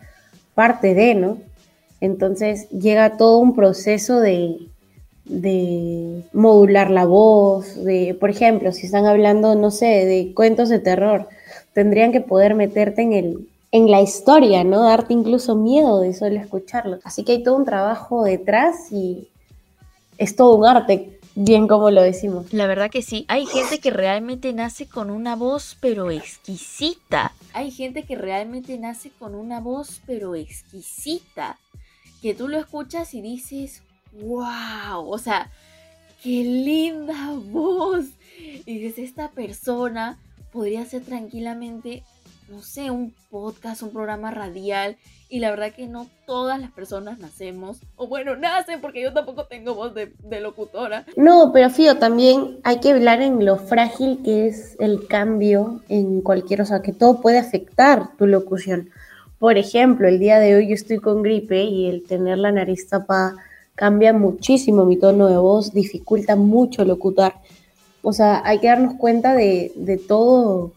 parte 0.55 0.93
de, 0.93 1.13
¿no? 1.13 1.37
Entonces 1.99 2.69
llega 2.69 3.17
todo 3.17 3.39
un 3.39 3.53
proceso 3.53 4.21
de, 4.21 4.55
de 5.25 6.23
modular 6.31 6.89
la 6.89 7.05
voz, 7.05 7.83
de, 7.83 8.15
por 8.17 8.29
ejemplo, 8.29 8.71
si 8.71 8.85
están 8.85 9.05
hablando, 9.05 9.55
no 9.55 9.71
sé, 9.71 10.05
de 10.05 10.31
cuentos 10.33 10.69
de 10.69 10.79
terror, 10.79 11.27
tendrían 11.73 12.11
que 12.11 12.21
poder 12.21 12.55
meterte 12.55 13.01
en 13.01 13.13
el 13.13 13.47
en 13.71 13.91
la 13.91 14.01
historia, 14.01 14.63
¿no? 14.63 14.83
Darte 14.83 15.13
incluso 15.13 15.55
miedo 15.55 16.01
de 16.01 16.13
solo 16.13 16.39
escucharlo. 16.39 16.99
Así 17.03 17.23
que 17.23 17.33
hay 17.33 17.43
todo 17.43 17.55
un 17.55 17.65
trabajo 17.65 18.23
detrás 18.23 18.91
y 18.91 19.27
es 20.17 20.35
todo 20.35 20.55
un 20.55 20.65
arte, 20.65 21.19
bien 21.35 21.67
como 21.67 21.91
lo 21.91 22.01
decimos. 22.01 22.51
La 22.51 22.67
verdad 22.67 22.89
que 22.89 23.01
sí, 23.01 23.25
hay 23.27 23.45
gente 23.45 23.79
que 23.79 23.91
realmente 23.91 24.53
nace 24.53 24.87
con 24.87 25.11
una 25.11 25.35
voz 25.35 25.77
pero 25.79 26.09
exquisita. 26.09 27.31
Hay 27.53 27.71
gente 27.71 28.03
que 28.03 28.15
realmente 28.15 28.77
nace 28.77 29.11
con 29.17 29.35
una 29.35 29.59
voz 29.59 30.01
pero 30.05 30.35
exquisita. 30.35 31.57
Que 32.21 32.33
tú 32.33 32.47
lo 32.47 32.57
escuchas 32.57 33.13
y 33.13 33.21
dices, 33.21 33.81
wow, 34.23 35.09
o 35.09 35.17
sea, 35.19 35.49
qué 36.21 36.43
linda 36.43 37.33
voz 37.45 38.05
y 38.65 38.79
dices, 38.79 39.09
esta 39.09 39.29
persona 39.29 40.17
podría 40.51 40.85
ser 40.85 41.03
tranquilamente, 41.03 42.03
no 42.49 42.61
sé, 42.61 42.91
un 42.91 43.13
podcast, 43.29 43.83
un 43.83 43.91
programa 43.91 44.31
radial. 44.31 44.97
Y 45.29 45.39
la 45.39 45.51
verdad 45.51 45.71
que 45.71 45.87
no 45.87 46.07
todas 46.25 46.59
las 46.59 46.71
personas 46.71 47.19
nacemos, 47.19 47.79
o 47.95 48.07
bueno, 48.07 48.35
nacen 48.37 48.81
porque 48.81 49.01
yo 49.01 49.13
tampoco 49.13 49.45
tengo 49.45 49.75
voz 49.75 49.93
de, 49.93 50.11
locutora. 50.41 51.05
No, 51.15 51.51
pero 51.53 51.69
Fío, 51.69 51.97
también 51.97 52.59
hay 52.63 52.79
que 52.79 52.91
hablar 52.91 53.21
en 53.21 53.45
lo 53.45 53.57
frágil 53.57 54.21
que 54.23 54.47
es 54.47 54.75
el 54.79 55.07
cambio 55.07 55.81
en 55.89 56.21
cualquier, 56.21 56.61
o 56.61 56.65
sea, 56.65 56.81
que 56.81 56.93
todo 56.93 57.21
puede 57.21 57.37
afectar 57.37 58.15
tu 58.17 58.25
locución. 58.25 58.89
Por 59.37 59.57
ejemplo, 59.57 60.07
el 60.07 60.19
día 60.19 60.39
de 60.39 60.55
hoy 60.55 60.67
yo 60.67 60.73
estoy 60.73 60.97
con 60.97 61.21
gripe 61.21 61.63
y 61.63 61.87
el 61.87 62.03
tener 62.03 62.39
la 62.39 62.51
nariz 62.51 62.89
tapada 62.89 63.35
cambia 63.75 64.11
muchísimo 64.11 64.83
mi 64.83 64.97
tono 64.97 65.27
de 65.27 65.37
voz, 65.37 65.71
dificulta 65.73 66.35
mucho 66.35 66.83
locutar. 66.83 67.35
O 68.01 68.13
sea, 68.13 68.41
hay 68.45 68.59
que 68.59 68.67
darnos 68.67 68.95
cuenta 68.95 69.35
de, 69.35 69.71
de 69.75 69.97
todo, 69.97 70.71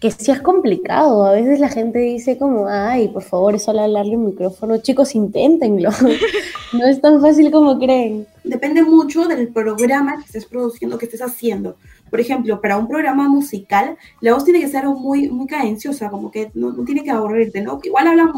que 0.00 0.10
sí 0.10 0.30
es 0.30 0.40
complicado. 0.40 1.26
A 1.26 1.32
veces 1.32 1.60
la 1.60 1.68
gente 1.68 1.98
dice 1.98 2.38
como, 2.38 2.66
ay, 2.68 3.08
por 3.08 3.22
favor, 3.22 3.54
es 3.54 3.64
solo 3.64 3.80
hablarle 3.80 4.16
un 4.16 4.26
micrófono. 4.26 4.78
Chicos, 4.78 5.14
inténtenlo. 5.14 5.90
no 6.72 6.86
es 6.86 7.00
tan 7.00 7.20
fácil 7.20 7.50
como 7.50 7.78
creen. 7.78 8.26
Depende 8.44 8.82
mucho 8.82 9.26
del 9.26 9.48
programa 9.48 10.16
que 10.16 10.24
estés 10.24 10.46
produciendo, 10.46 10.98
que 10.98 11.06
estés 11.06 11.22
haciendo. 11.22 11.76
Por 12.16 12.22
ejemplo, 12.22 12.62
para 12.62 12.78
un 12.78 12.88
programa 12.88 13.28
musical, 13.28 13.98
la 14.22 14.32
voz 14.32 14.42
tiene 14.42 14.58
que 14.58 14.68
ser 14.68 14.86
muy, 14.86 15.28
muy 15.28 15.46
cadenciosa, 15.46 16.08
como 16.08 16.30
que 16.30 16.50
no, 16.54 16.72
no 16.72 16.82
tiene 16.82 17.04
que 17.04 17.10
aburrirte, 17.10 17.60
¿no? 17.60 17.78
Igual 17.82 18.06
hablan, 18.06 18.32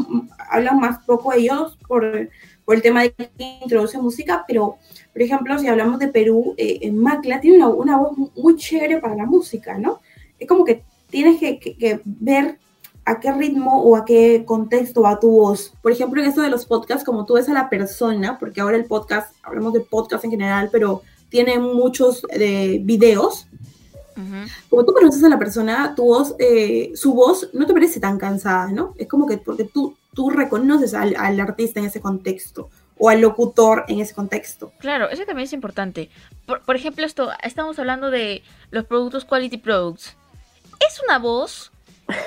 hablan 0.51 0.81
más 0.81 0.99
poco 1.07 1.33
ellos 1.33 1.79
por, 1.87 2.29
por 2.65 2.75
el 2.75 2.83
tema 2.83 3.03
de 3.03 3.13
que 3.13 3.31
introduce 3.63 3.97
música, 3.99 4.45
pero, 4.49 4.79
por 5.13 5.23
ejemplo, 5.23 5.57
si 5.61 5.69
hablamos 5.69 6.01
de 6.01 6.09
Perú, 6.09 6.55
eh, 6.57 6.81
en 6.83 6.99
Macla 6.99 7.41
tiene 7.41 7.59
una, 7.59 7.69
una, 7.69 7.99
voz 7.99 8.19
muy 8.35 8.57
chévere 8.57 8.99
para 8.99 9.15
la 9.15 9.27
música, 9.27 9.79
¿no? 9.79 10.01
Es 10.41 10.49
como 10.49 10.65
que 10.65 10.83
tienes 11.09 11.39
que, 11.39 11.61
que, 11.61 11.77
que 11.77 12.01
ver 12.05 12.59
a 13.05 13.21
qué 13.21 13.31
ritmo 13.31 13.81
o 13.81 13.95
a 13.95 14.05
qué 14.05 14.43
contexto 14.45 15.03
va 15.03 15.21
tu 15.21 15.31
voz. 15.31 15.73
Por 15.83 15.93
ejemplo, 15.93 16.21
en 16.21 16.31
esto 16.31 16.43
de 16.43 16.51
los 16.51 16.67
podcasts, 16.67 17.05
como 17.05 17.25
tú 17.25 17.35
ves 17.35 17.49
a 17.49 17.53
la 17.53 17.71
persona, 17.71 18.41
porque 18.41 18.61
ahora 18.61 18.77
el 18.77 18.87
podcast, 18.87 19.33
hablamos 19.45 19.73
de 19.73 19.83
podcast 19.83 20.25
en 20.25 20.33
general, 20.33 20.69
pero 20.73 21.03
tiene 21.29 21.59
muchos 21.59 22.23
eh, 22.31 22.79
videos. 22.83 23.47
Uh 24.17 24.21
-huh. 24.21 24.51
Como 24.69 24.85
tú 24.85 24.93
conoces 24.93 25.23
a 25.23 25.29
la 25.29 25.39
persona, 25.39 25.95
tu 25.95 26.05
voz, 26.05 26.35
eh, 26.39 26.93
su 26.95 27.15
voz 27.15 27.51
no 27.53 27.67
te 27.67 27.73
parece 27.73 28.01
tan 28.01 28.19
cansada, 28.19 28.71
¿no? 28.73 28.95
Es 28.97 29.07
como 29.07 29.27
que 29.27 29.39
porque 29.39 29.65
tú, 29.65 29.97
tú 30.15 30.31
reconoces 30.31 30.95
al, 30.95 31.15
al, 31.17 31.39
artista 31.39 31.81
en 31.81 31.87
ese 31.87 32.01
contexto 32.01 32.69
o 32.99 33.09
al 33.09 33.21
locutor 33.21 33.85
en 33.89 34.01
ese 34.01 34.15
contexto. 34.15 34.73
Claro, 34.79 35.09
eso 35.09 35.25
también 35.25 35.45
es 35.47 35.53
importante. 35.53 36.11
Por, 36.47 36.63
por 36.63 36.75
ejemplo, 36.75 37.07
esto, 37.07 37.31
estamos 37.45 37.79
hablando 37.79 38.11
de 38.11 38.43
los 38.71 38.85
productos 38.87 39.25
Quality 39.25 39.59
Products. 39.59 40.17
Es 40.81 41.01
una 41.07 41.19
voz 41.19 41.71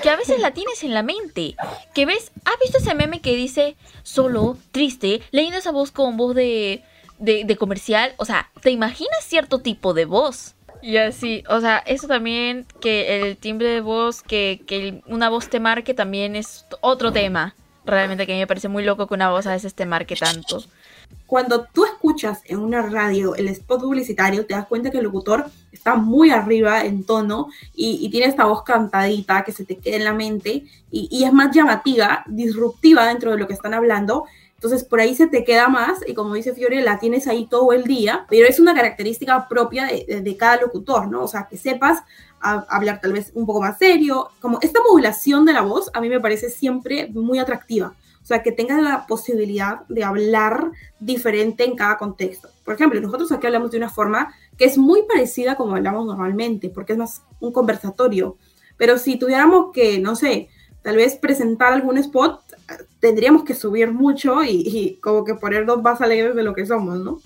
que 0.02 0.10
a 0.10 0.16
veces 0.16 0.40
la 0.40 0.52
tienes 0.54 0.84
en 0.84 0.94
la 0.94 1.04
mente. 1.04 1.56
Que 1.94 2.06
ves, 2.06 2.32
¿has 2.46 2.60
visto 2.62 2.78
ese 2.78 2.96
meme 2.96 3.22
que 3.22 3.36
dice 3.36 3.76
solo, 4.04 4.58
triste, 4.72 5.22
leyendo 5.32 5.58
esa 5.58 5.72
voz 5.72 5.92
con 5.92 6.18
voz 6.18 6.36
de, 6.36 6.84
de, 7.22 7.46
de 7.46 7.56
comercial? 7.56 8.14
O 8.18 8.26
sea, 8.26 8.52
¿te 8.62 8.72
imaginas 8.72 9.24
cierto 9.24 9.60
tipo 9.60 9.94
de 9.94 10.06
voz? 10.06 10.56
Y 10.82 10.98
así, 10.98 11.44
o 11.48 11.62
sea, 11.62 11.78
eso 11.78 12.08
también, 12.08 12.66
que 12.82 13.22
el 13.22 13.38
timbre 13.38 13.70
de 13.70 13.82
voz, 13.82 14.24
que, 14.24 14.62
que 14.66 15.02
una 15.06 15.30
voz 15.30 15.48
te 15.48 15.60
marque 15.60 15.94
también 15.94 16.36
es 16.36 16.66
otro 16.82 17.12
tema. 17.12 17.56
Realmente 17.86 18.26
que 18.26 18.34
a 18.34 18.36
mí 18.36 18.42
me 18.42 18.48
parece 18.48 18.68
muy 18.68 18.84
loco 18.84 19.08
que 19.08 19.14
una 19.14 19.32
voz 19.32 19.48
a 19.48 19.52
veces 19.52 19.74
te 19.74 19.86
marque 19.86 20.16
tanto. 20.16 20.64
Cuando 21.26 21.66
tú 21.72 21.86
escuchas 21.86 22.42
en 22.46 22.60
una 22.60 22.82
radio 22.82 23.36
el 23.36 23.48
spot 23.50 23.82
publicitario, 23.82 24.46
te 24.46 24.54
das 24.54 24.68
cuenta 24.68 24.92
que 24.92 24.98
el 24.98 25.04
locutor 25.04 25.46
está 25.72 25.96
muy 25.96 26.30
arriba 26.30 26.84
en 26.84 27.06
tono 27.06 27.48
y, 27.76 28.00
y 28.02 28.10
tiene 28.10 28.28
esta 28.28 28.46
voz 28.46 28.64
cantadita 28.64 29.44
que 29.44 29.52
se 29.52 29.66
te 29.66 29.78
queda 29.78 29.98
en 29.98 30.04
la 30.04 30.14
mente 30.14 30.66
y, 30.92 31.08
y 31.12 31.24
es 31.24 31.34
más 31.34 31.56
llamativa, 31.56 32.24
disruptiva 32.28 33.08
dentro 33.08 33.32
de 33.32 33.38
lo 33.38 33.48
que 33.48 33.54
están 33.54 33.74
hablando 33.74 34.26
entonces 34.62 34.84
por 34.84 35.00
ahí 35.00 35.16
se 35.16 35.26
te 35.26 35.44
queda 35.44 35.70
más 35.70 36.08
y 36.08 36.14
como 36.14 36.36
dice 36.36 36.54
Fiore, 36.54 36.84
la 36.84 37.00
tienes 37.00 37.26
ahí 37.26 37.48
todo 37.48 37.74
el 37.74 37.86
día, 37.86 38.28
pero 38.30 38.48
es 38.48 38.60
una 38.60 38.76
característica 38.76 39.48
propia 39.48 39.86
de, 39.86 40.22
de, 40.22 40.38
cada 40.38 40.62
locutor, 40.62 41.08
¿no? 41.08 41.24
O 41.24 41.28
sea, 41.28 41.48
que 41.50 41.58
sepas 41.58 42.04
hablar 42.40 43.02
tal 43.02 43.14
vez 43.14 43.32
un 43.34 43.48
poco 43.48 43.60
más 43.62 43.80
serio, 43.80 44.30
como 44.40 44.60
esta 44.62 44.80
modulación 44.88 45.46
de 45.46 45.54
la 45.54 45.62
voz 45.62 45.90
a 45.96 46.00
mí 46.00 46.10
me 46.10 46.20
parece 46.20 46.52
siempre 46.52 47.08
muy 47.12 47.40
atractiva. 47.40 47.96
O 48.22 48.26
sea, 48.26 48.44
que 48.44 48.52
tengas 48.52 48.84
la 48.84 49.08
posibilidad 49.08 49.80
de 49.90 50.04
hablar 50.04 50.70
diferente 51.00 51.66
en 51.66 51.76
cada 51.76 51.98
contexto. 51.98 52.50
Por 52.64 52.76
ejemplo, 52.76 53.02
nosotros 53.02 53.32
aquí 53.32 53.48
hablamos 53.48 53.72
de 53.72 53.78
una 53.78 53.90
forma 53.90 54.32
que 54.60 54.66
es 54.66 54.78
muy 54.78 55.02
parecida 55.08 55.56
como 55.56 55.76
hablamos 55.76 56.06
normalmente, 56.06 56.70
porque 56.70 56.94
es 56.94 57.00
más 57.00 57.24
un 57.40 57.52
conversatorio. 57.52 58.38
Pero 58.78 59.00
si 59.00 59.18
tuviéramos 59.18 59.72
que, 59.74 59.98
no 59.98 60.16
sé, 60.16 60.50
tal 60.84 60.98
vez 60.98 61.16
presentar 61.16 61.74
algún 61.74 61.98
spot, 61.98 62.42
tendríamos 63.00 63.44
que 63.44 63.54
subir 63.54 63.92
mucho 63.92 64.44
y, 64.44 65.00
como 65.02 65.24
que 65.26 65.36
ponernos 65.36 65.82
más 65.82 66.02
alegres 66.02 66.36
de 66.36 66.44
lo 66.44 66.54
que 66.54 66.66
somos, 66.66 67.00
¿no? 67.00 67.20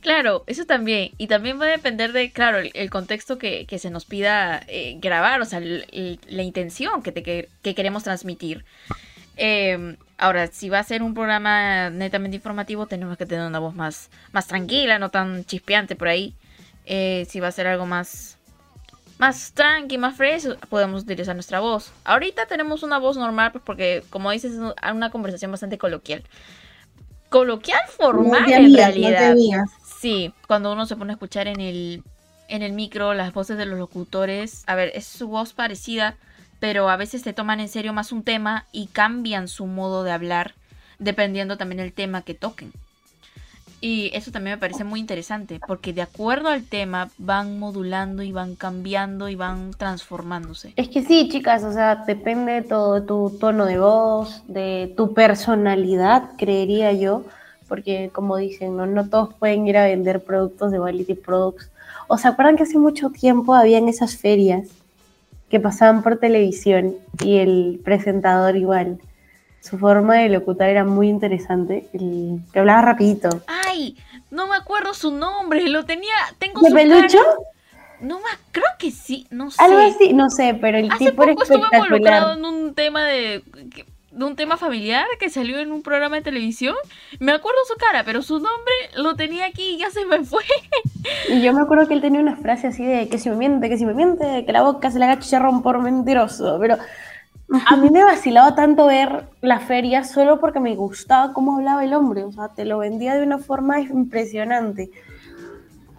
Claro, 0.00 0.44
eso 0.46 0.64
también. 0.64 1.12
Y 1.18 1.26
también 1.26 1.60
va 1.60 1.66
a 1.66 1.70
depender 1.70 2.12
de, 2.12 2.32
claro, 2.32 2.58
el, 2.58 2.90
contexto 2.90 3.36
que, 3.36 3.66
que, 3.66 3.78
se 3.78 3.90
nos 3.90 4.06
pida 4.06 4.62
eh, 4.66 4.96
grabar, 5.00 5.42
o 5.42 5.44
sea, 5.44 5.60
la 5.60 6.42
intención 6.42 7.02
que, 7.02 7.12
te, 7.12 7.22
que, 7.22 7.48
que 7.62 7.74
queremos 7.74 8.04
transmitir. 8.04 8.64
Eh, 9.36 9.96
ahora, 10.18 10.48
si 10.48 10.68
va 10.68 10.78
a 10.78 10.84
ser 10.84 11.02
un 11.02 11.14
programa 11.14 11.90
netamente 11.90 12.36
informativo, 12.36 12.86
tenemos 12.86 13.16
que 13.16 13.26
tener 13.26 13.46
una 13.46 13.58
voz 13.58 13.74
más, 13.74 14.10
más 14.32 14.46
tranquila, 14.46 14.98
no 14.98 15.10
tan 15.10 15.44
chispeante 15.44 15.96
por 15.96 16.08
ahí. 16.08 16.34
Eh, 16.84 17.26
si 17.28 17.40
va 17.40 17.48
a 17.48 17.52
ser 17.52 17.66
algo 17.66 17.86
más, 17.86 18.36
más 19.20 19.52
tranqui, 19.52 19.98
más 19.98 20.16
fresh, 20.16 20.48
podemos 20.70 21.02
utilizar 21.02 21.34
nuestra 21.36 21.60
voz. 21.60 21.92
Ahorita 22.04 22.46
tenemos 22.46 22.82
una 22.82 22.98
voz 22.98 23.18
normal, 23.18 23.52
pues 23.52 23.62
porque, 23.62 24.02
como 24.08 24.30
dices, 24.30 24.52
es 24.52 24.90
una 24.90 25.10
conversación 25.10 25.50
bastante 25.50 25.76
coloquial. 25.76 26.24
Coloquial 27.28 27.82
formal, 27.86 28.44
no 28.48 28.56
en 28.56 28.74
realidad. 28.74 29.34
No 29.34 29.64
sí, 30.00 30.32
cuando 30.48 30.72
uno 30.72 30.86
se 30.86 30.96
pone 30.96 31.12
a 31.12 31.16
escuchar 31.16 31.48
en 31.48 31.60
el, 31.60 32.02
en 32.48 32.62
el 32.62 32.72
micro 32.72 33.12
las 33.12 33.34
voces 33.34 33.58
de 33.58 33.66
los 33.66 33.78
locutores, 33.78 34.64
a 34.66 34.74
ver, 34.74 34.90
es 34.94 35.04
su 35.04 35.28
voz 35.28 35.52
parecida, 35.52 36.16
pero 36.58 36.88
a 36.88 36.96
veces 36.96 37.22
te 37.22 37.34
toman 37.34 37.60
en 37.60 37.68
serio 37.68 37.92
más 37.92 38.12
un 38.12 38.22
tema 38.22 38.64
y 38.72 38.86
cambian 38.86 39.48
su 39.48 39.66
modo 39.66 40.02
de 40.02 40.12
hablar, 40.12 40.54
dependiendo 40.98 41.58
también 41.58 41.76
del 41.76 41.92
tema 41.92 42.22
que 42.22 42.32
toquen. 42.32 42.72
Y 43.80 44.10
eso 44.12 44.30
también 44.30 44.56
me 44.56 44.60
parece 44.60 44.84
muy 44.84 45.00
interesante, 45.00 45.58
porque 45.66 45.94
de 45.94 46.02
acuerdo 46.02 46.48
al 46.48 46.64
tema 46.64 47.08
van 47.16 47.58
modulando 47.58 48.22
y 48.22 48.30
van 48.30 48.54
cambiando 48.54 49.30
y 49.30 49.36
van 49.36 49.70
transformándose. 49.70 50.74
Es 50.76 50.88
que 50.90 51.02
sí, 51.02 51.30
chicas, 51.30 51.64
o 51.64 51.72
sea, 51.72 52.04
depende 52.06 52.52
de 52.52 52.62
todo, 52.62 53.00
de 53.00 53.06
tu 53.06 53.38
tono 53.40 53.64
de 53.64 53.78
voz, 53.78 54.42
de 54.48 54.92
tu 54.96 55.14
personalidad, 55.14 56.32
creería 56.36 56.92
yo, 56.92 57.24
porque 57.68 58.10
como 58.12 58.36
dicen, 58.36 58.76
no, 58.76 58.84
no 58.84 59.08
todos 59.08 59.32
pueden 59.34 59.66
ir 59.66 59.78
a 59.78 59.86
vender 59.86 60.22
productos 60.22 60.72
de 60.72 60.78
Quality 60.78 61.14
Products. 61.14 61.70
¿O 62.06 62.18
se 62.18 62.28
acuerdan 62.28 62.56
que 62.56 62.64
hace 62.64 62.76
mucho 62.76 63.08
tiempo 63.10 63.54
habían 63.54 63.88
esas 63.88 64.16
ferias 64.16 64.68
que 65.48 65.58
pasaban 65.58 66.02
por 66.02 66.18
televisión 66.18 66.96
y 67.24 67.38
el 67.38 67.80
presentador 67.82 68.56
igual? 68.56 68.98
su 69.60 69.78
forma 69.78 70.16
de 70.16 70.30
locutar 70.30 70.68
era 70.70 70.84
muy 70.84 71.08
interesante. 71.08 71.86
El, 71.92 72.40
que 72.52 72.58
hablaba 72.58 72.82
rapidito. 72.82 73.28
¡Ay! 73.80 73.96
No 74.30 74.46
me 74.46 74.56
acuerdo 74.56 74.94
su 74.94 75.10
nombre. 75.10 75.68
Lo 75.68 75.84
tenía. 75.84 76.12
Tengo 76.38 76.60
¿De 76.60 76.70
pelucho? 76.70 77.18
Cara. 77.18 77.36
No 78.00 78.18
me 78.18 78.24
creo 78.50 78.64
que 78.78 78.90
sí, 78.90 79.26
no 79.30 79.50
sé. 79.50 79.62
Algo 79.62 79.78
así, 79.78 80.12
no 80.14 80.30
sé, 80.30 80.56
pero 80.58 80.78
el 80.78 80.90
Hace 80.90 81.10
tipo 81.10 81.22
poco 81.26 81.42
espectacular. 81.42 81.84
involucrado 81.84 82.32
en 82.32 82.44
un 82.46 82.74
tema 82.74 83.04
de, 83.04 83.42
de 84.10 84.24
un 84.24 84.36
tema 84.36 84.56
familiar 84.56 85.04
que 85.18 85.28
salió 85.28 85.58
en 85.58 85.70
un 85.70 85.82
programa 85.82 86.16
de 86.16 86.22
televisión. 86.22 86.74
Me 87.18 87.32
acuerdo 87.32 87.58
su 87.68 87.74
cara, 87.76 88.02
pero 88.04 88.22
su 88.22 88.36
nombre 88.36 88.72
lo 88.96 89.16
tenía 89.16 89.44
aquí 89.44 89.74
y 89.74 89.78
ya 89.78 89.90
se 89.90 90.06
me 90.06 90.24
fue. 90.24 90.42
Y 91.28 91.42
yo 91.42 91.52
me 91.52 91.60
acuerdo 91.60 91.86
que 91.88 91.94
él 91.94 92.00
tenía 92.00 92.20
una 92.20 92.36
frase 92.36 92.68
así 92.68 92.86
de 92.86 93.08
que 93.08 93.18
si 93.18 93.28
me 93.28 93.36
miente, 93.36 93.68
que 93.68 93.76
si 93.76 93.84
me 93.84 93.92
miente, 93.92 94.44
que 94.46 94.52
la 94.52 94.62
boca 94.62 94.90
se 94.90 94.98
la 94.98 95.04
haga 95.10 95.18
chicharrón 95.20 95.62
por 95.62 95.78
mentiroso, 95.82 96.56
pero 96.58 96.78
a 97.66 97.76
mí 97.76 97.90
me 97.90 98.04
vacilaba 98.04 98.54
tanto 98.54 98.86
ver 98.86 99.26
la 99.40 99.58
feria 99.60 100.04
solo 100.04 100.40
porque 100.40 100.60
me 100.60 100.76
gustaba 100.76 101.32
cómo 101.32 101.56
hablaba 101.56 101.84
el 101.84 101.94
hombre, 101.94 102.24
o 102.24 102.32
sea, 102.32 102.48
te 102.48 102.64
lo 102.64 102.78
vendía 102.78 103.14
de 103.14 103.24
una 103.24 103.38
forma 103.38 103.80
impresionante. 103.80 104.90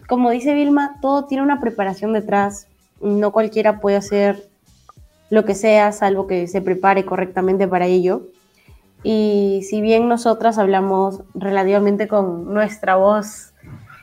Como 0.07 0.29
dice 0.29 0.53
Vilma, 0.53 0.97
todo 1.01 1.25
tiene 1.25 1.43
una 1.43 1.59
preparación 1.59 2.13
detrás, 2.13 2.67
no 3.01 3.31
cualquiera 3.31 3.79
puede 3.79 3.97
hacer 3.97 4.43
lo 5.29 5.45
que 5.45 5.55
sea, 5.55 5.91
salvo 5.91 6.27
que 6.27 6.47
se 6.47 6.61
prepare 6.61 7.05
correctamente 7.05 7.67
para 7.67 7.85
ello. 7.85 8.27
Y 9.03 9.61
si 9.67 9.81
bien 9.81 10.07
nosotras 10.07 10.57
hablamos 10.57 11.21
relativamente 11.33 12.07
con 12.07 12.53
nuestra 12.53 12.95
voz 12.95 13.53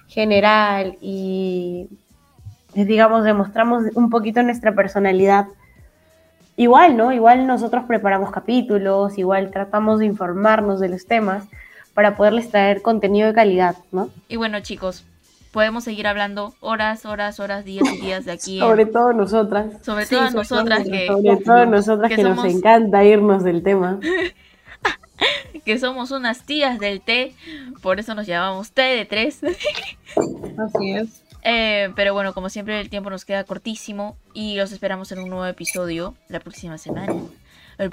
general 0.09 0.97
y, 1.01 1.89
digamos, 2.75 3.25
demostramos 3.25 3.85
un 3.95 4.11
poquito 4.11 4.43
nuestra 4.43 4.75
personalidad, 4.75 5.47
igual, 6.59 6.97
¿no? 6.99 7.11
Igual 7.12 7.47
nosotros 7.47 7.85
preparamos 7.87 8.31
capítulos, 8.31 9.16
igual 9.16 9.51
tratamos 9.51 10.01
de 10.01 10.07
informarnos 10.07 10.79
de 10.81 10.90
los 10.90 11.07
temas 11.07 11.44
para 11.94 12.16
poderles 12.16 12.51
traer 12.51 12.83
contenido 12.83 13.27
de 13.29 13.33
calidad, 13.35 13.77
¿no? 13.92 14.11
Y 14.29 14.37
bueno, 14.37 14.61
chicos, 14.61 15.05
podemos 15.53 15.85
seguir 15.85 16.07
hablando 16.07 16.55
horas, 16.61 17.07
horas, 17.07 17.40
horas, 17.40 17.64
días 17.64 17.88
y 17.94 18.01
días 18.03 18.25
de 18.27 18.33
aquí. 18.33 18.59
en- 18.59 18.64
Sobre 18.66 18.85
todo 18.87 19.12
nosotras. 19.14 19.66
sobre 19.83 20.05
Sí, 20.05 20.14
todo 20.14 20.27
sobre 20.27 20.35
nosotras 20.38 20.85
que, 20.85 21.07
Sobre 21.07 21.37
todo 21.38 21.66
nosotras 21.66 22.09
que 22.11 22.16
que, 22.16 22.23
nos 22.25 22.44
encanta 22.44 23.03
irnos 23.05 23.42
del 23.42 23.62
tema. 23.62 23.99
que 25.64 25.79
somos 25.79 26.11
unas 26.12 26.44
tías 26.44 26.79
del 26.79 27.01
té, 27.01 27.35
por 27.83 27.99
eso 27.99 28.14
nos 28.14 28.27
llamamos 28.27 28.71
té 28.73 28.83
de 28.83 29.05
tres. 29.05 29.40
Así 29.44 30.92
es. 30.92 31.23
Eh, 31.51 31.91
pero 31.97 32.13
bueno, 32.13 32.35
como 32.35 32.49
siempre 32.51 32.79
el 32.81 32.91
tiempo 32.91 33.09
nos 33.11 33.25
queda 33.25 33.45
cortísimo 33.45 34.17
y 34.35 34.57
los 34.57 34.71
esperamos 34.73 35.11
en 35.13 35.21
un 35.21 35.31
nuevo 35.31 35.47
episodio 35.47 36.15
la 36.29 36.41
próxima 36.41 36.77
semana. 36.79 37.15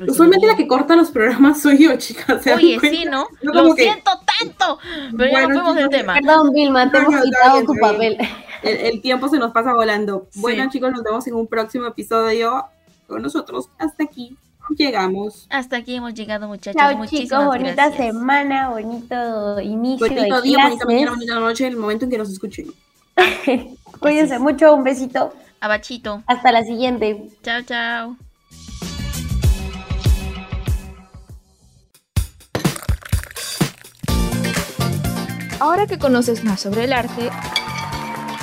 Usualmente 0.08 0.48
la 0.48 0.56
que 0.56 0.68
corta 0.68 0.96
los 0.96 1.12
programas 1.12 1.62
soy 1.62 1.84
yo, 1.84 1.96
chicas. 1.98 2.41
¿se 2.44 2.50
dan 2.50 2.60
Oye, 2.60 2.80
cuenta? 2.80 2.98
sí, 2.98 3.06
¿no? 3.06 3.28
Lo 3.41 3.76
que- 3.76 3.84
siento 3.84 4.12
tanto, 4.39 4.80
pero 5.15 5.26
ya 5.32 5.32
Bueno, 5.32 5.48
nos 5.50 5.58
fuimos 5.58 5.76
del 5.76 5.89
tema. 5.89 6.13
Perdón, 6.15 6.52
Vilma, 6.54 6.91
te 6.91 6.98
No, 7.00 7.04
hemos 7.04 7.15
no, 7.15 7.24
quitado 7.24 7.63
tu 7.65 7.74
papel. 7.80 8.18
El, 8.63 8.78
el 8.78 9.02
tiempo 9.02 9.30
se 9.30 9.38
nos 9.38 9.52
pasa 9.52 9.74
volando. 9.76 10.28
Sí. 10.32 10.39
Bueno, 10.41 10.68
chicos, 10.72 10.91
nos 10.91 11.04
vemos 11.04 11.28
en 11.28 11.36
un 11.36 11.46
próximo 11.46 11.86
episodio 11.86 12.65
con 13.06 13.22
nosotros. 13.22 13.70
Hasta 13.78 14.06
aquí 14.06 14.36
llegamos. 14.76 15.46
Hasta 15.52 15.78
aquí 15.78 15.94
hemos 15.96 16.15
llegado, 16.15 16.48
muchachos. 16.48 16.82
Chao 16.82 16.98
Muchísimas 16.98 17.30
chicos, 17.30 17.46
bonita 17.46 17.74
gracias. 17.89 18.08
semana, 18.08 18.70
bonito 18.70 19.60
inicio 19.62 20.08
Bonito 20.08 20.41
de 20.41 20.41
día, 20.41 20.63
bonita 20.63 20.86
mañana, 20.86 21.02
clases. 21.12 21.15
bonita 21.15 21.36
noche, 21.39 21.68
el 21.68 21.78
momento 21.78 22.06
en 22.06 22.12
que 22.12 22.18
nos 22.18 22.32
escuchen. 22.32 22.65
Cuídense 23.99 24.39
mucho, 24.39 24.73
un 24.73 24.84
besito. 24.84 25.34
Abachito. 25.62 26.23
Hasta 26.28 26.51
la 26.51 26.63
siguiente. 26.63 27.30
Chao, 27.43 27.62
chao. 27.63 28.17
Ahora 35.60 35.88
que 35.88 35.97
conoces 35.97 36.43
más 36.43 36.62
sobre 36.62 36.84
el 36.84 36.93
arte, 36.93 37.30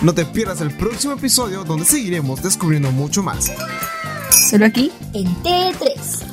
No 0.00 0.12
te 0.12 0.24
pierdas 0.24 0.60
el 0.60 0.76
próximo 0.76 1.12
episodio 1.14 1.62
donde 1.62 1.84
seguiremos 1.84 2.42
descubriendo 2.42 2.90
mucho 2.90 3.22
más. 3.22 3.52
Solo 4.50 4.66
aquí 4.66 4.90
En 5.14 5.26
T3. 5.44 6.31